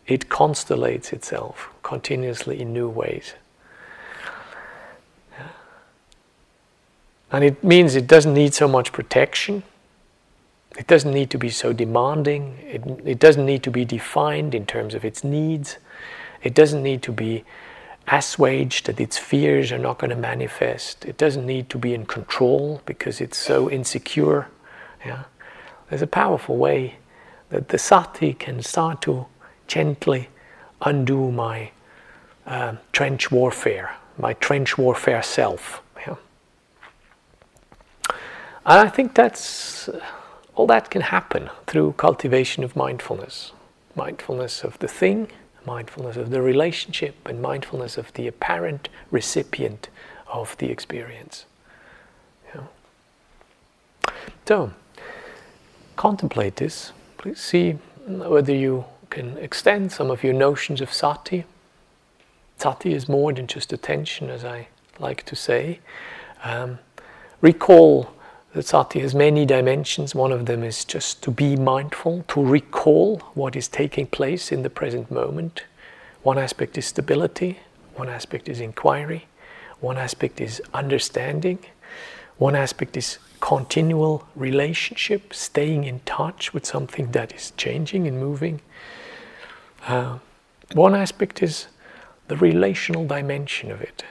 [0.06, 3.34] It constellates itself continuously in new ways.
[7.32, 9.64] And it means it doesn't need so much protection.
[10.78, 12.58] It doesn't need to be so demanding.
[12.62, 15.78] It, it doesn't need to be defined in terms of its needs.
[16.44, 17.44] It doesn't need to be
[18.08, 21.06] assuaged that its fears are not going to manifest.
[21.06, 24.48] It doesn't need to be in control because it's so insecure.
[25.06, 25.24] Yeah?
[25.90, 26.96] There's a powerful way
[27.50, 29.28] that the sati can start to
[29.68, 30.30] gently
[30.82, 31.72] undo my
[32.46, 35.82] uh, trench warfare, my trench warfare self.
[36.08, 36.16] Yeah?
[38.66, 39.90] And I think that's
[40.56, 43.52] all that can happen through cultivation of mindfulness
[43.96, 45.28] mindfulness of the thing,
[45.66, 49.90] mindfulness of the relationship, and mindfulness of the apparent recipient
[50.28, 51.46] of the experience.
[52.54, 52.62] Yeah.
[54.48, 54.72] So,
[55.96, 56.92] contemplate this.
[57.18, 57.74] Please see
[58.06, 61.46] whether you can extend some of your notions of sati.
[62.58, 64.68] Sati is more than just attention, as I
[65.00, 65.80] like to say.
[66.44, 66.80] Um,
[67.42, 68.12] recall
[68.60, 70.14] sati has many dimensions.
[70.14, 74.64] One of them is just to be mindful, to recall what is taking place in
[74.64, 75.64] the present moment.
[76.24, 77.60] One aspect is stability,
[77.96, 79.28] one aspect is inquiry,
[79.80, 81.60] one aspect is understanding,
[82.38, 88.62] one aspect is continual relationship, staying in touch with something that is changing and moving.
[89.88, 90.20] Uh,
[90.74, 91.68] one aspect is
[92.28, 94.04] the relational dimension of it.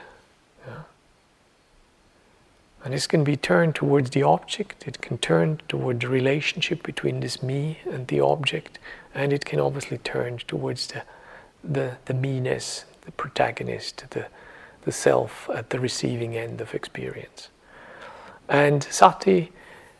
[2.83, 7.19] And this can be turned towards the object, it can turn toward the relationship between
[7.19, 8.79] this me and the object,
[9.13, 11.03] and it can obviously turn towards the,
[11.63, 14.25] the, the me-ness, the protagonist, the,
[14.81, 17.49] the self at the receiving end of experience.
[18.49, 19.51] And sati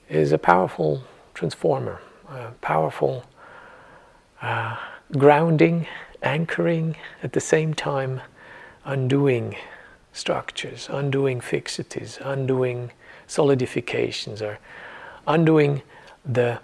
[0.10, 1.04] is a powerful
[1.36, 3.26] transformer, a powerful
[4.42, 4.76] uh,
[5.12, 5.88] grounding,
[6.24, 8.22] anchoring, at the same time
[8.86, 9.56] undoing
[10.14, 12.92] structures, undoing fixities, undoing
[13.28, 14.60] solidifications, or
[15.28, 15.82] undoing
[16.26, 16.60] the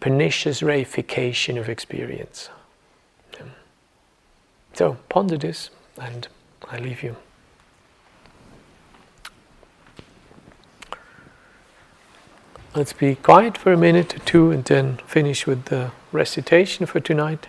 [0.00, 2.50] pernicious reification of experience.
[4.74, 6.28] So ponder this, and
[6.68, 7.16] I leave you.
[12.76, 17.00] Let's be quiet for a minute or two and then finish with the recitation for
[17.00, 17.48] tonight.